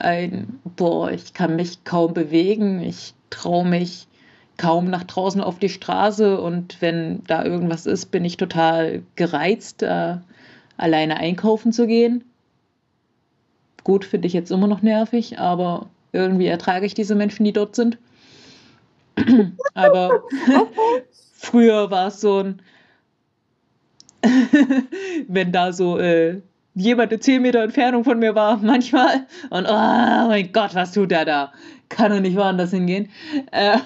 Ein, 0.00 0.60
boah, 0.76 1.10
ich 1.10 1.34
kann 1.34 1.56
mich 1.56 1.84
kaum 1.84 2.14
bewegen, 2.14 2.80
ich 2.80 3.14
traue 3.30 3.66
mich 3.66 4.08
kaum 4.56 4.90
nach 4.90 5.04
draußen 5.04 5.40
auf 5.40 5.58
die 5.58 5.68
Straße 5.68 6.40
und 6.40 6.80
wenn 6.80 7.22
da 7.24 7.44
irgendwas 7.44 7.86
ist, 7.86 8.06
bin 8.06 8.24
ich 8.24 8.36
total 8.36 9.02
gereizt, 9.14 9.82
äh, 9.82 10.16
alleine 10.76 11.16
einkaufen 11.16 11.72
zu 11.72 11.86
gehen. 11.86 12.24
Gut, 13.84 14.04
finde 14.04 14.26
ich 14.26 14.34
jetzt 14.34 14.50
immer 14.50 14.66
noch 14.66 14.82
nervig, 14.82 15.38
aber 15.38 15.86
irgendwie 16.12 16.46
ertrage 16.46 16.86
ich 16.86 16.94
diese 16.94 17.14
Menschen, 17.14 17.44
die 17.44 17.52
dort 17.52 17.76
sind. 17.76 17.98
Aber 19.74 20.22
früher 21.34 21.90
war 21.90 22.08
es 22.08 22.20
so 22.20 22.38
ein, 22.38 22.62
wenn 25.28 25.52
da 25.52 25.72
so 25.72 25.98
äh, 25.98 26.40
jemand 26.74 27.12
in 27.12 27.20
10 27.20 27.42
Meter 27.42 27.62
Entfernung 27.62 28.04
von 28.04 28.18
mir 28.18 28.34
war, 28.34 28.56
manchmal, 28.62 29.26
und 29.50 29.66
oh 29.66 30.28
mein 30.28 30.52
Gott, 30.52 30.74
was 30.74 30.92
tut 30.92 31.12
er 31.12 31.24
da? 31.24 31.52
Kann 31.88 32.12
er 32.12 32.20
nicht 32.20 32.36
woanders 32.36 32.70
hingehen? 32.70 33.10
Äh, 33.50 33.78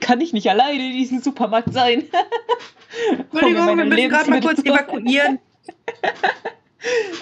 kann 0.00 0.20
ich 0.20 0.32
nicht 0.32 0.48
alleine 0.48 0.86
in 0.86 0.92
diesem 0.92 1.20
Supermarkt 1.20 1.72
sein? 1.72 2.04
Entschuldigung, 3.10 3.76
wir 3.76 3.84
müssen 3.84 4.08
gerade 4.08 4.30
mal 4.30 4.40
kurz 4.40 4.60
evakuieren. 4.60 5.40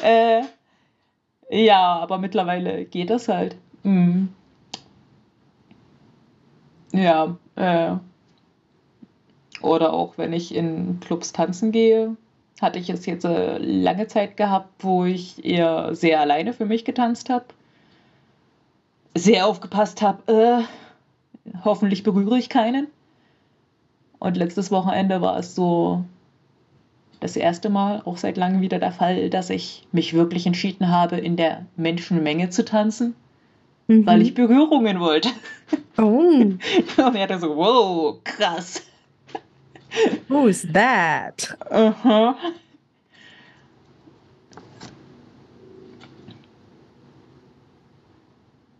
äh, 0.02 0.42
ja, 1.50 1.80
aber 1.80 2.18
mittlerweile 2.18 2.84
geht 2.84 3.10
das 3.10 3.28
halt. 3.28 3.56
Mhm. 3.84 4.28
Ja, 6.92 7.36
äh, 7.56 7.96
oder 9.62 9.92
auch 9.92 10.18
wenn 10.18 10.32
ich 10.32 10.54
in 10.54 11.00
Clubs 11.00 11.32
tanzen 11.32 11.72
gehe, 11.72 12.16
hatte 12.60 12.78
ich 12.78 12.90
es 12.90 13.06
jetzt 13.06 13.24
äh, 13.24 13.58
lange 13.58 14.06
Zeit 14.06 14.36
gehabt, 14.36 14.84
wo 14.84 15.04
ich 15.04 15.44
eher 15.44 15.94
sehr 15.94 16.20
alleine 16.20 16.52
für 16.52 16.66
mich 16.66 16.84
getanzt 16.84 17.30
habe. 17.30 17.46
Sehr 19.14 19.46
aufgepasst 19.46 20.02
habe, 20.02 20.66
äh, 21.46 21.52
hoffentlich 21.64 22.02
berühre 22.02 22.38
ich 22.38 22.48
keinen. 22.48 22.86
Und 24.18 24.36
letztes 24.36 24.70
Wochenende 24.70 25.20
war 25.20 25.38
es 25.38 25.54
so 25.54 26.04
das 27.20 27.36
erste 27.36 27.70
Mal, 27.70 28.02
auch 28.04 28.16
seit 28.16 28.36
langem 28.36 28.60
wieder 28.60 28.78
der 28.78 28.92
Fall, 28.92 29.30
dass 29.30 29.50
ich 29.50 29.86
mich 29.92 30.12
wirklich 30.12 30.46
entschieden 30.46 30.88
habe, 30.88 31.16
in 31.16 31.36
der 31.36 31.66
Menschenmenge 31.76 32.50
zu 32.50 32.64
tanzen, 32.64 33.14
mhm. 33.86 34.06
weil 34.06 34.22
ich 34.22 34.34
Berührungen 34.34 35.00
wollte. 35.00 35.28
Oh. 35.98 36.02
Und 36.96 37.16
er 37.16 37.38
so, 37.38 37.56
wow, 37.56 38.20
krass. 38.24 38.82
Who's 40.28 40.66
that? 40.72 41.56
Aha. 41.70 42.36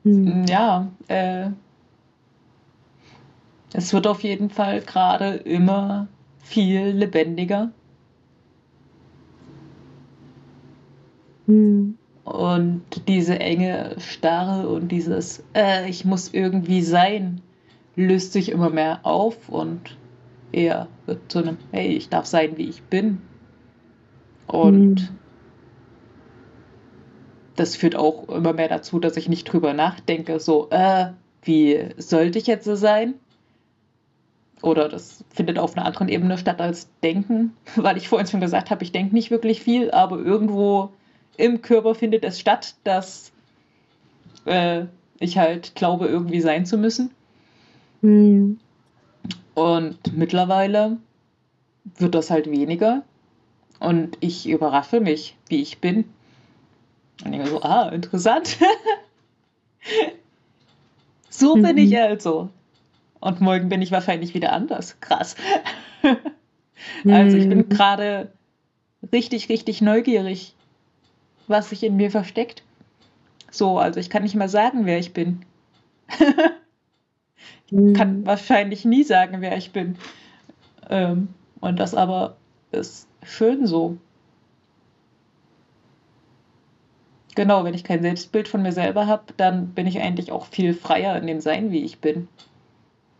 Hm. 0.05 0.47
Ja, 0.47 0.91
äh, 1.09 1.51
es 3.73 3.93
wird 3.93 4.07
auf 4.07 4.23
jeden 4.23 4.51
Fall 4.51 4.81
gerade 4.81 5.35
immer 5.37 6.09
viel 6.43 6.89
lebendiger. 6.89 7.71
Hm. 11.47 11.99
Und 12.25 12.85
diese 13.09 13.39
enge 13.41 13.97
Starre 13.99 14.69
und 14.69 14.89
dieses, 14.89 15.43
äh, 15.55 15.89
ich 15.89 16.05
muss 16.05 16.33
irgendwie 16.33 16.83
sein, 16.83 17.41
löst 17.97 18.33
sich 18.33 18.51
immer 18.51 18.71
mehr 18.71 19.01
auf 19.03 19.49
und 19.49 19.97
eher 20.53 20.87
zu 21.29 21.41
einem, 21.41 21.59
hey, 21.73 21.89
ich 21.89 22.09
darf 22.09 22.27
sein, 22.27 22.57
wie 22.57 22.69
ich 22.69 22.83
bin. 22.85 23.21
Und 24.47 25.01
hm. 25.01 25.09
das 27.57 27.75
führt 27.75 27.97
auch 27.97 28.29
immer 28.29 28.53
mehr 28.53 28.69
dazu, 28.69 29.01
dass 29.01 29.17
ich 29.17 29.29
nicht 29.29 29.45
drüber 29.45 29.73
nachdenke, 29.73 30.39
so, 30.39 30.69
äh, 30.71 31.09
wie 31.43 31.89
sollte 31.97 32.39
ich 32.39 32.47
jetzt 32.47 32.65
so 32.65 32.77
sein? 32.77 33.15
Oder 34.63 34.89
das 34.89 35.25
findet 35.31 35.59
auf 35.59 35.77
einer 35.77 35.87
anderen 35.87 36.09
Ebene 36.09 36.39
statt 36.39 36.61
als 36.61 36.89
Denken, 37.03 37.57
weil 37.77 37.97
ich 37.97 38.09
vorhin 38.09 38.29
schon 38.29 38.41
gesagt 38.41 38.71
habe, 38.71 38.85
ich 38.85 38.93
denke 38.93 39.15
nicht 39.15 39.33
wirklich 39.33 39.61
viel, 39.61 39.91
aber 39.91 40.19
irgendwo 40.19 40.93
im 41.37 41.63
Körper 41.63 41.95
findet 41.95 42.25
es 42.25 42.39
statt, 42.39 42.75
dass 42.85 43.33
äh, 44.45 44.85
ich 45.19 45.39
halt 45.39 45.75
glaube, 45.75 46.07
irgendwie 46.07 46.41
sein 46.41 46.67
zu 46.67 46.77
müssen. 46.77 47.11
Mhm. 48.01 48.59
Und 49.55 50.17
mittlerweile 50.17 50.99
wird 51.97 52.15
das 52.15 52.31
halt 52.31 52.51
weniger 52.51 53.03
und 53.81 54.17
ich 54.21 54.49
überrasche 54.49 55.01
mich, 55.01 55.37
wie 55.49 55.61
ich 55.61 55.79
bin. 55.79 56.05
Und 57.25 57.33
ich 57.33 57.39
denke 57.39 57.49
so, 57.49 57.63
ah, 57.63 57.89
interessant. 57.89 58.57
so 61.29 61.55
bin 61.55 61.73
mhm. 61.73 61.79
ich 61.79 61.99
also. 61.99 62.51
Und 63.21 63.41
morgen 63.41 63.69
bin 63.69 63.83
ich 63.83 63.93
wahrscheinlich 63.93 64.35
wieder 64.35 64.53
anders. 64.53 64.99
Krass. 65.01 65.37
also 67.05 67.37
ich 67.37 67.49
bin 67.49 67.59
mhm. 67.59 67.69
gerade 67.69 68.33
richtig, 69.13 69.49
richtig 69.49 69.81
neugierig, 69.81 70.55
was 71.53 71.71
sich 71.71 71.85
in 71.85 71.97
mir 71.97 72.11
versteckt. 72.11 72.65
So, 73.53 73.79
also 73.79 74.01
ich 74.01 74.11
kann 74.11 74.25
nicht 74.25 74.35
mal 74.35 74.49
sagen, 74.49 74.87
wer 74.87 74.99
ich 74.99 75.13
bin. 75.13 75.45
ich 77.67 77.73
mhm. 77.73 77.93
kann 77.93 78.27
wahrscheinlich 78.27 78.85
nie 78.85 79.05
sagen, 79.05 79.37
wer 79.41 79.57
ich 79.57 79.71
bin. 79.71 79.97
Ähm, 80.91 81.29
und 81.61 81.79
das 81.79 81.95
aber 81.95 82.37
ist 82.73 83.07
schön 83.23 83.67
so. 83.67 83.97
Genau, 87.37 87.63
wenn 87.65 87.75
ich 87.75 87.85
kein 87.85 88.03
Selbstbild 88.03 88.49
von 88.49 88.63
mir 88.63 88.73
selber 88.73 89.07
habe, 89.07 89.33
dann 89.37 89.69
bin 89.69 89.87
ich 89.87 90.01
eigentlich 90.01 90.33
auch 90.33 90.47
viel 90.47 90.75
freier 90.75 91.17
in 91.17 91.29
dem 91.29 91.41
Sein, 91.41 91.71
wie 91.71 91.85
ich 91.85 92.01
bin 92.01 92.27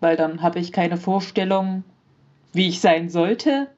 weil 0.03 0.17
dann 0.17 0.43
habe 0.43 0.59
ich 0.59 0.73
keine 0.73 0.97
Vorstellung, 0.97 1.85
wie 2.53 2.69
ich 2.69 2.81
sein 2.81 3.09
sollte, 3.09 3.69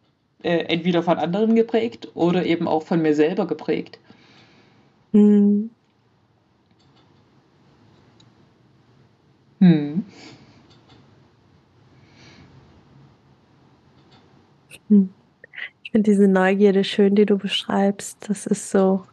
äh, 0.43 0.64
entweder 0.64 1.03
von 1.03 1.19
anderen 1.19 1.55
geprägt 1.55 2.09
oder 2.14 2.47
eben 2.47 2.67
auch 2.67 2.83
von 2.83 3.03
mir 3.03 3.14
selber 3.14 3.47
geprägt. 3.47 3.99
Hm. 5.14 5.70
Hm. 9.61 10.05
Ich 15.83 15.90
finde 15.92 16.11
diese 16.11 16.29
Neugierde 16.29 16.85
schön, 16.85 17.14
die 17.14 17.27
du 17.27 17.38
beschreibst. 17.38 18.29
Das 18.29 18.46
ist 18.46 18.70
so 18.70 19.05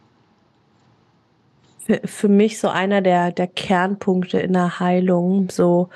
für, 1.79 2.01
für 2.05 2.27
mich 2.27 2.59
so 2.59 2.69
einer 2.69 3.01
der, 3.01 3.31
der 3.31 3.47
Kernpunkte 3.47 4.39
in 4.39 4.53
der 4.53 4.79
Heilung. 4.79 5.49
So 5.51 5.89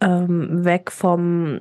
ähm, 0.00 0.64
weg 0.64 0.92
vom 0.92 1.58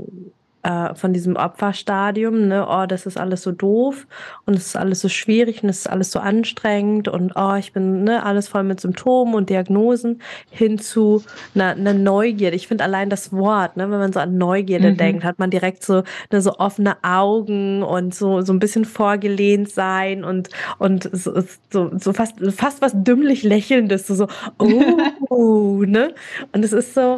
äh, 0.68 0.96
von 0.96 1.14
diesem 1.14 1.38
Opferstadium, 1.38 2.50
ne, 2.50 2.68
oh, 2.70 2.86
das 2.86 3.06
ist 3.06 3.18
alles 3.18 3.44
so 3.44 3.54
doof 3.54 4.06
und 4.46 4.56
es 4.56 4.68
ist 4.68 4.76
alles 4.76 5.00
so 5.00 5.08
schwierig 5.08 5.64
und 5.64 5.70
es 5.70 5.80
ist 5.80 5.90
alles 5.90 6.12
so 6.12 6.20
anstrengend 6.20 7.08
und 7.08 7.32
oh, 7.36 7.56
ich 7.56 7.72
bin 7.72 8.04
ne, 8.04 8.26
alles 8.26 8.50
voll 8.50 8.64
mit 8.64 8.82
Symptomen 8.82 9.34
und 9.34 9.50
Diagnosen 9.50 10.22
hin 10.50 10.78
zu 10.78 11.24
einer, 11.56 11.70
einer 11.70 11.94
Neugierde. 11.94 12.58
Ich 12.58 12.68
finde 12.68 12.84
allein 12.84 13.10
das 13.10 13.32
Wort, 13.32 13.78
ne, 13.78 13.90
wenn 13.90 14.00
man 14.00 14.12
so 14.12 14.20
an 14.20 14.38
Neugierde 14.38 14.92
mhm. 14.92 14.98
denkt, 14.98 15.24
hat 15.24 15.40
man 15.40 15.52
direkt 15.52 15.86
so 15.86 16.04
ne, 16.34 16.42
so 16.42 16.58
offene 16.58 16.98
Augen 17.02 17.82
und 17.82 18.14
so 18.14 18.42
so 18.42 18.52
ein 18.52 18.60
bisschen 18.60 18.84
vorgelehnt 18.84 19.70
sein 19.70 20.26
und 20.26 20.50
und 20.80 21.10
so, 21.14 21.42
so, 21.72 21.92
so 21.98 22.12
fast 22.12 22.36
fast 22.52 22.82
was 22.82 22.92
dümmlich 22.94 23.44
lächelndes, 23.44 24.08
so, 24.08 24.16
so 24.16 24.28
oh, 24.60 25.84
ne? 25.86 26.14
Und 26.52 26.66
es 26.66 26.74
ist 26.74 26.94
so 26.94 27.18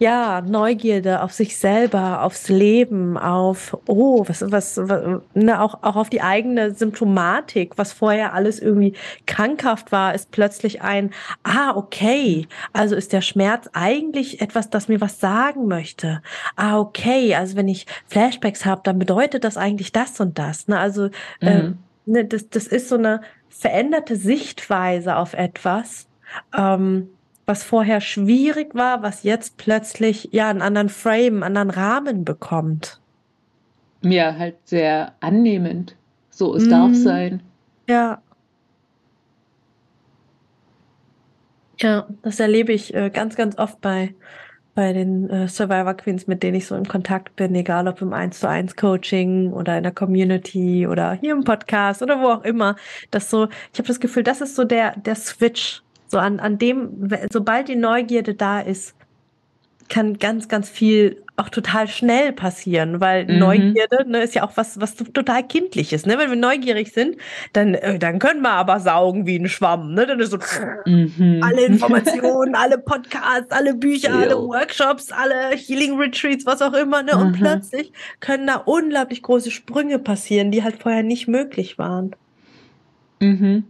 ja, 0.00 0.40
Neugierde 0.40 1.22
auf 1.22 1.32
sich 1.34 1.58
selber, 1.58 2.22
aufs 2.22 2.48
Leben, 2.48 3.18
auf, 3.18 3.76
oh, 3.86 4.24
was, 4.26 4.42
was, 4.50 4.78
was 4.78 5.20
ne, 5.34 5.60
auch, 5.60 5.82
auch 5.82 5.96
auf 5.96 6.08
die 6.08 6.22
eigene 6.22 6.74
Symptomatik, 6.74 7.76
was 7.76 7.92
vorher 7.92 8.32
alles 8.32 8.60
irgendwie 8.60 8.94
krankhaft 9.26 9.92
war, 9.92 10.14
ist 10.14 10.30
plötzlich 10.30 10.80
ein, 10.80 11.10
ah, 11.42 11.76
okay, 11.76 12.48
also 12.72 12.96
ist 12.96 13.12
der 13.12 13.20
Schmerz 13.20 13.68
eigentlich 13.74 14.40
etwas, 14.40 14.70
das 14.70 14.88
mir 14.88 15.02
was 15.02 15.20
sagen 15.20 15.66
möchte. 15.66 16.22
Ah, 16.56 16.78
okay, 16.78 17.34
also 17.34 17.56
wenn 17.56 17.68
ich 17.68 17.84
Flashbacks 18.08 18.64
habe, 18.64 18.80
dann 18.82 18.98
bedeutet 18.98 19.44
das 19.44 19.58
eigentlich 19.58 19.92
das 19.92 20.18
und 20.18 20.38
das. 20.38 20.66
Ne? 20.66 20.78
Also, 20.78 21.10
äh, 21.42 21.62
mhm. 21.62 21.78
äh, 22.06 22.10
ne, 22.10 22.24
das, 22.24 22.48
das 22.48 22.66
ist 22.66 22.88
so 22.88 22.96
eine 22.96 23.20
veränderte 23.50 24.16
Sichtweise 24.16 25.16
auf 25.16 25.34
etwas. 25.34 26.08
Ähm, 26.56 27.10
was 27.50 27.64
vorher 27.64 28.00
schwierig 28.00 28.76
war, 28.76 29.02
was 29.02 29.24
jetzt 29.24 29.56
plötzlich 29.56 30.28
ja 30.30 30.48
einen 30.48 30.62
anderen 30.62 30.88
Frame, 30.88 31.42
einen 31.42 31.56
anderen 31.56 31.70
Rahmen 31.70 32.24
bekommt. 32.24 33.00
Ja, 34.02 34.36
halt 34.38 34.54
sehr 34.66 35.14
annehmend. 35.18 35.96
So, 36.30 36.54
es 36.54 36.66
mm. 36.66 36.70
darf 36.70 36.94
sein. 36.94 37.42
Ja. 37.88 38.22
Ja, 41.80 42.06
das 42.22 42.38
erlebe 42.38 42.72
ich 42.72 42.94
äh, 42.94 43.10
ganz, 43.10 43.34
ganz 43.34 43.58
oft 43.58 43.80
bei, 43.80 44.14
bei 44.76 44.92
den 44.92 45.28
äh, 45.28 45.48
Survivor 45.48 45.94
Queens, 45.94 46.28
mit 46.28 46.44
denen 46.44 46.54
ich 46.54 46.66
so 46.66 46.76
in 46.76 46.86
Kontakt 46.86 47.34
bin, 47.34 47.52
egal 47.56 47.88
ob 47.88 48.00
im 48.00 48.12
1 48.12 48.38
zu 48.38 48.48
1 48.48 48.76
Coaching 48.76 49.52
oder 49.52 49.76
in 49.76 49.82
der 49.82 49.92
Community 49.92 50.86
oder 50.86 51.14
hier 51.14 51.32
im 51.32 51.42
Podcast 51.42 52.00
oder 52.00 52.20
wo 52.20 52.28
auch 52.28 52.44
immer. 52.44 52.76
Das 53.10 53.28
so, 53.28 53.48
ich 53.72 53.78
habe 53.80 53.88
das 53.88 53.98
Gefühl, 53.98 54.22
das 54.22 54.40
ist 54.40 54.54
so 54.54 54.62
der, 54.62 54.94
der 55.00 55.16
Switch 55.16 55.82
so 56.10 56.18
an, 56.18 56.40
an 56.40 56.58
dem, 56.58 57.08
sobald 57.30 57.68
die 57.68 57.76
Neugierde 57.76 58.34
da 58.34 58.60
ist, 58.60 58.94
kann 59.88 60.18
ganz, 60.18 60.48
ganz 60.48 60.68
viel 60.68 61.22
auch 61.36 61.48
total 61.48 61.88
schnell 61.88 62.32
passieren, 62.32 63.00
weil 63.00 63.24
mhm. 63.26 63.38
Neugierde 63.38 64.08
ne, 64.08 64.22
ist 64.22 64.34
ja 64.34 64.44
auch 64.44 64.56
was, 64.56 64.80
was 64.80 64.94
total 64.94 65.42
kindliches. 65.46 66.06
Ne? 66.06 66.18
Wenn 66.18 66.30
wir 66.30 66.36
neugierig 66.36 66.92
sind, 66.92 67.16
dann, 67.52 67.74
äh, 67.74 67.98
dann 67.98 68.18
können 68.18 68.42
wir 68.42 68.50
aber 68.50 68.78
saugen 68.78 69.26
wie 69.26 69.36
ein 69.36 69.48
Schwamm. 69.48 69.94
Ne? 69.94 70.06
Dann 70.06 70.20
ist 70.20 70.30
so 70.30 70.38
mhm. 70.86 71.40
alle 71.42 71.64
Informationen, 71.64 72.54
alle 72.54 72.78
Podcasts, 72.78 73.50
alle 73.50 73.74
Bücher, 73.74 74.14
alle 74.14 74.36
Workshops, 74.36 75.10
alle 75.12 75.56
Healing 75.56 75.98
Retreats, 75.98 76.46
was 76.46 76.62
auch 76.62 76.74
immer. 76.74 77.02
Ne? 77.02 77.16
Und 77.16 77.32
mhm. 77.32 77.36
plötzlich 77.36 77.92
können 78.20 78.46
da 78.46 78.56
unglaublich 78.56 79.22
große 79.22 79.50
Sprünge 79.50 79.98
passieren, 79.98 80.50
die 80.50 80.62
halt 80.62 80.82
vorher 80.82 81.02
nicht 81.02 81.26
möglich 81.26 81.78
waren. 81.78 82.14
Mhm. 83.20 83.64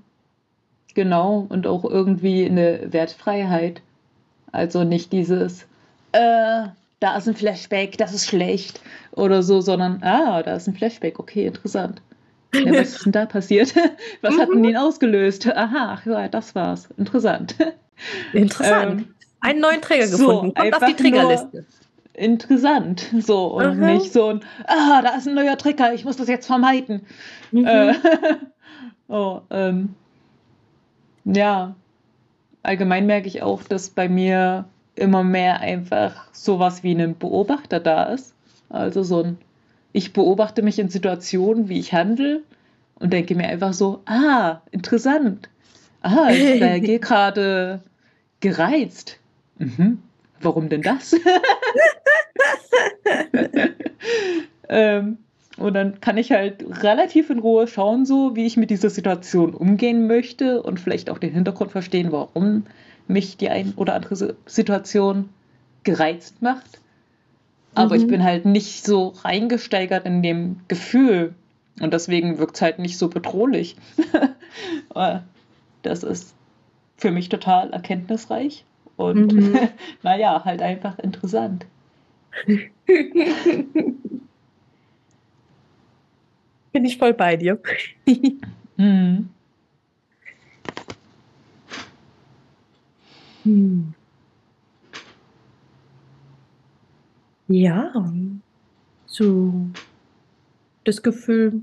Genau, 0.94 1.46
und 1.48 1.66
auch 1.66 1.84
irgendwie 1.84 2.46
eine 2.46 2.92
Wertfreiheit. 2.92 3.82
Also 4.52 4.84
nicht 4.84 5.12
dieses, 5.12 5.62
äh, 6.12 6.66
da 7.00 7.16
ist 7.16 7.28
ein 7.28 7.34
Flashback, 7.34 7.96
das 7.96 8.12
ist 8.12 8.26
schlecht 8.26 8.80
oder 9.12 9.42
so, 9.42 9.60
sondern, 9.60 10.02
ah, 10.02 10.42
da 10.42 10.54
ist 10.56 10.66
ein 10.66 10.74
Flashback, 10.74 11.18
okay, 11.18 11.46
interessant. 11.46 12.02
Ja, 12.52 12.72
was 12.72 12.96
ist 12.96 13.06
denn 13.06 13.12
da 13.12 13.26
passiert? 13.26 13.74
Was 14.22 14.36
hat 14.36 14.48
denn 14.48 14.64
ihn 14.64 14.76
ausgelöst? 14.76 15.46
Aha, 15.46 15.98
ach 15.98 16.06
ja, 16.06 16.26
das 16.26 16.52
war's. 16.56 16.88
Interessant. 16.96 17.54
Interessant. 18.32 19.02
Ähm, 19.02 19.14
Einen 19.40 19.60
neuen 19.60 19.80
Träger 19.80 20.08
gefunden. 20.08 20.52
So, 20.56 20.62
Kommt 20.62 20.74
auf 20.74 20.84
die 20.84 20.94
Triggerliste. 20.94 21.64
Interessant. 22.14 23.08
So, 23.20 23.46
und 23.46 23.64
Aha. 23.64 23.94
nicht 23.94 24.12
so 24.12 24.26
ein, 24.26 24.40
ah, 24.66 25.00
da 25.00 25.10
ist 25.16 25.28
ein 25.28 25.34
neuer 25.34 25.56
Trigger, 25.56 25.94
ich 25.94 26.04
muss 26.04 26.16
das 26.16 26.26
jetzt 26.26 26.46
vermeiden. 26.46 27.06
Mhm. 27.52 27.66
Äh, 27.66 27.94
oh, 29.08 29.42
ähm, 29.50 29.94
ja. 31.24 31.74
Allgemein 32.62 33.06
merke 33.06 33.26
ich 33.26 33.42
auch, 33.42 33.62
dass 33.62 33.88
bei 33.90 34.08
mir 34.08 34.66
immer 34.94 35.24
mehr 35.24 35.60
einfach 35.60 36.28
sowas 36.32 36.82
wie 36.82 36.92
ein 36.92 37.16
Beobachter 37.16 37.80
da 37.80 38.04
ist. 38.04 38.34
Also 38.68 39.02
so 39.02 39.22
ein, 39.22 39.38
ich 39.92 40.12
beobachte 40.12 40.62
mich 40.62 40.78
in 40.78 40.90
Situationen, 40.90 41.68
wie 41.68 41.78
ich 41.78 41.94
handle 41.94 42.42
und 42.96 43.12
denke 43.12 43.34
mir 43.34 43.48
einfach 43.48 43.72
so, 43.72 44.02
ah, 44.04 44.60
interessant. 44.70 45.48
Ah, 46.02 46.28
ich 46.30 46.42
reagiere 46.60 47.00
gerade 47.00 47.80
gereizt. 48.40 49.18
Mhm. 49.58 50.02
Warum 50.40 50.68
denn 50.68 50.82
das? 50.82 51.14
ähm, 54.68 55.18
und 55.60 55.74
dann 55.74 56.00
kann 56.00 56.16
ich 56.16 56.32
halt 56.32 56.64
relativ 56.82 57.28
in 57.30 57.38
Ruhe 57.38 57.66
schauen, 57.66 58.06
so 58.06 58.34
wie 58.34 58.46
ich 58.46 58.56
mit 58.56 58.70
dieser 58.70 58.88
Situation 58.88 59.54
umgehen 59.54 60.06
möchte 60.06 60.62
und 60.62 60.80
vielleicht 60.80 61.10
auch 61.10 61.18
den 61.18 61.32
Hintergrund 61.32 61.70
verstehen, 61.70 62.12
warum 62.12 62.64
mich 63.08 63.36
die 63.36 63.50
ein 63.50 63.74
oder 63.76 63.94
andere 63.94 64.36
Situation 64.46 65.28
gereizt 65.84 66.40
macht. 66.40 66.80
Aber 67.74 67.94
mhm. 67.94 68.00
ich 68.00 68.06
bin 68.08 68.24
halt 68.24 68.46
nicht 68.46 68.84
so 68.84 69.08
reingesteigert 69.22 70.06
in 70.06 70.22
dem 70.22 70.60
Gefühl. 70.68 71.34
Und 71.80 71.92
deswegen 71.92 72.38
wirkt 72.38 72.56
es 72.56 72.62
halt 72.62 72.78
nicht 72.78 72.98
so 72.98 73.08
bedrohlich. 73.08 73.76
das 75.82 76.02
ist 76.02 76.34
für 76.96 77.10
mich 77.10 77.28
total 77.28 77.70
erkenntnisreich. 77.70 78.64
Und 78.96 79.32
mhm. 79.32 79.58
naja, 80.02 80.42
halt 80.44 80.62
einfach 80.62 80.98
interessant. 80.98 81.66
Bin 86.72 86.84
ich 86.84 86.98
voll 86.98 87.14
bei 87.14 87.36
dir. 87.36 87.58
mhm. 88.76 89.28
Hm. 93.44 93.94
Ja, 97.48 98.12
so 99.06 99.52
das 100.84 101.02
Gefühl, 101.02 101.62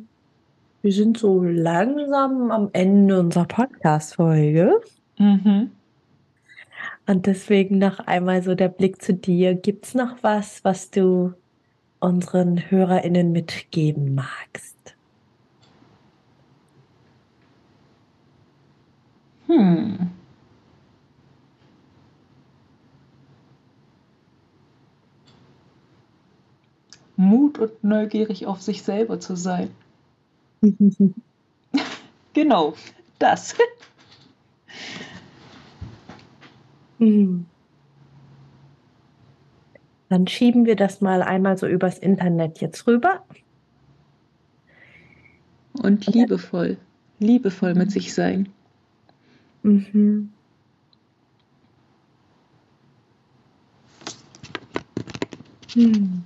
wir 0.81 0.91
sind 0.91 1.17
so 1.17 1.43
langsam 1.43 2.51
am 2.51 2.69
Ende 2.73 3.19
unserer 3.19 3.45
Podcast-Folge. 3.45 4.81
Mhm. 5.17 5.71
Und 7.05 7.25
deswegen 7.25 7.77
noch 7.77 7.99
einmal 7.99 8.43
so 8.43 8.53
der 8.53 8.67
Blick 8.67 9.01
zu 9.01 9.13
dir. 9.13 9.55
Gibt 9.55 9.85
es 9.85 9.95
noch 9.95 10.21
was, 10.21 10.63
was 10.65 10.91
du 10.91 11.33
unseren 11.99 12.69
HörerInnen 12.69 13.31
mitgeben 13.31 14.13
magst? 14.13 14.76
Hm. 19.47 20.11
Mut 27.15 27.57
und 27.57 27.83
neugierig 27.83 28.45
auf 28.45 28.61
sich 28.61 28.83
selber 28.83 29.19
zu 29.19 29.35
sein. 29.35 29.71
genau, 32.33 32.75
das. 33.19 33.55
Hm. 36.99 37.45
Dann 40.09 40.27
schieben 40.27 40.65
wir 40.65 40.75
das 40.75 41.01
mal 41.01 41.21
einmal 41.21 41.57
so 41.57 41.67
übers 41.67 41.97
Internet 41.97 42.61
jetzt 42.61 42.87
rüber. 42.87 43.23
Und 45.73 46.07
liebevoll, 46.07 46.77
liebevoll 47.19 47.75
mit 47.75 47.91
sich 47.91 48.13
sein. 48.13 48.49
Mhm. 49.63 50.29
Hm. 55.73 56.23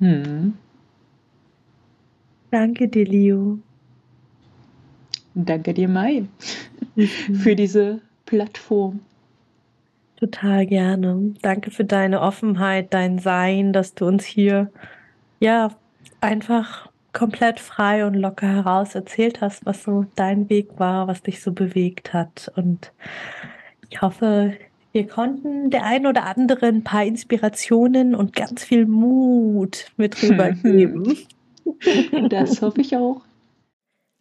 Hm. 0.00 0.54
Danke 2.50 2.88
dir, 2.88 3.04
Leo. 3.04 3.58
Danke 5.34 5.74
dir, 5.74 5.88
Mai, 5.88 6.24
mhm. 6.94 7.06
für 7.34 7.56
diese 7.56 8.00
Plattform. 8.26 9.00
Total 10.16 10.64
gerne. 10.66 11.34
Danke 11.42 11.70
für 11.70 11.84
deine 11.84 12.20
Offenheit, 12.20 12.94
dein 12.94 13.18
Sein, 13.18 13.72
dass 13.72 13.94
du 13.94 14.06
uns 14.06 14.24
hier 14.24 14.70
ja 15.40 15.70
einfach 16.20 16.88
komplett 17.14 17.60
frei 17.60 18.04
und 18.04 18.14
locker 18.14 18.46
heraus 18.46 18.94
erzählt 18.94 19.40
hast, 19.40 19.64
was 19.64 19.82
so 19.84 20.04
dein 20.16 20.50
Weg 20.50 20.68
war, 20.78 21.08
was 21.08 21.22
dich 21.22 21.40
so 21.40 21.52
bewegt 21.52 22.12
hat. 22.12 22.52
Und 22.56 22.92
ich 23.88 24.02
hoffe, 24.02 24.52
wir 24.92 25.06
konnten 25.08 25.70
der 25.70 25.84
ein 25.84 26.06
oder 26.06 26.26
anderen 26.26 26.76
ein 26.76 26.84
paar 26.84 27.04
Inspirationen 27.04 28.14
und 28.14 28.36
ganz 28.36 28.64
viel 28.64 28.84
Mut 28.84 29.90
mit 29.96 30.22
rübergeben. 30.22 31.16
Das 32.28 32.60
hoffe 32.60 32.82
ich 32.82 32.94
auch. 32.94 33.22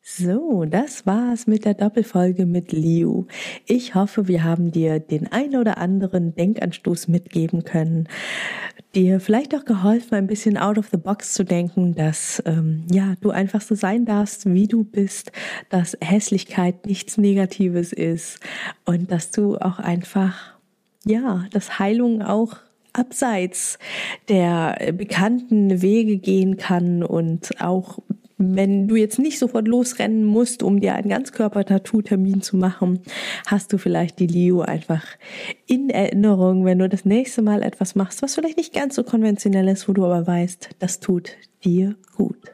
So, 0.05 0.65
das 0.65 1.05
war's 1.05 1.47
mit 1.47 1.63
der 1.63 1.75
Doppelfolge 1.75 2.45
mit 2.45 2.73
Liu. 2.73 3.23
Ich 3.65 3.95
hoffe, 3.95 4.27
wir 4.27 4.43
haben 4.43 4.69
dir 4.69 4.99
den 4.99 5.31
ein 5.31 5.55
oder 5.55 5.77
anderen 5.77 6.35
Denkanstoß 6.35 7.07
mitgeben 7.07 7.63
können, 7.63 8.09
dir 8.95 9.21
vielleicht 9.21 9.55
auch 9.55 9.63
geholfen, 9.63 10.15
ein 10.15 10.27
bisschen 10.27 10.57
out 10.57 10.77
of 10.77 10.89
the 10.91 10.97
box 10.97 11.31
zu 11.33 11.45
denken, 11.45 11.95
dass 11.95 12.43
ähm, 12.45 12.85
ja 12.91 13.13
du 13.21 13.29
einfach 13.29 13.61
so 13.61 13.75
sein 13.75 14.03
darfst, 14.03 14.45
wie 14.45 14.67
du 14.67 14.83
bist, 14.83 15.31
dass 15.69 15.97
Hässlichkeit 16.01 16.85
nichts 16.85 17.17
Negatives 17.17 17.93
ist 17.93 18.41
und 18.83 19.09
dass 19.09 19.31
du 19.31 19.55
auch 19.55 19.79
einfach 19.79 20.53
ja, 21.05 21.45
dass 21.51 21.79
Heilung 21.79 22.21
auch 22.21 22.57
abseits 22.91 23.79
der 24.27 24.91
bekannten 24.91 25.81
Wege 25.81 26.17
gehen 26.17 26.57
kann 26.57 27.03
und 27.03 27.61
auch 27.61 27.99
wenn 28.55 28.87
du 28.87 28.95
jetzt 28.95 29.19
nicht 29.19 29.39
sofort 29.39 29.67
losrennen 29.67 30.23
musst, 30.23 30.63
um 30.63 30.79
dir 30.79 30.95
einen 30.95 31.09
Ganzkörper-Tattoo-Termin 31.09 32.41
zu 32.41 32.57
machen, 32.57 32.99
hast 33.47 33.73
du 33.73 33.77
vielleicht 33.77 34.19
die 34.19 34.27
Leo 34.27 34.61
einfach 34.61 35.03
in 35.65 35.89
Erinnerung, 35.89 36.65
wenn 36.65 36.79
du 36.79 36.89
das 36.89 37.05
nächste 37.05 37.41
Mal 37.41 37.63
etwas 37.63 37.95
machst, 37.95 38.21
was 38.21 38.35
vielleicht 38.35 38.57
nicht 38.57 38.73
ganz 38.73 38.95
so 38.95 39.03
konventionell 39.03 39.67
ist, 39.67 39.87
wo 39.87 39.93
du 39.93 40.05
aber 40.05 40.25
weißt, 40.25 40.69
das 40.79 40.99
tut 40.99 41.31
dir 41.63 41.95
gut. 42.15 42.53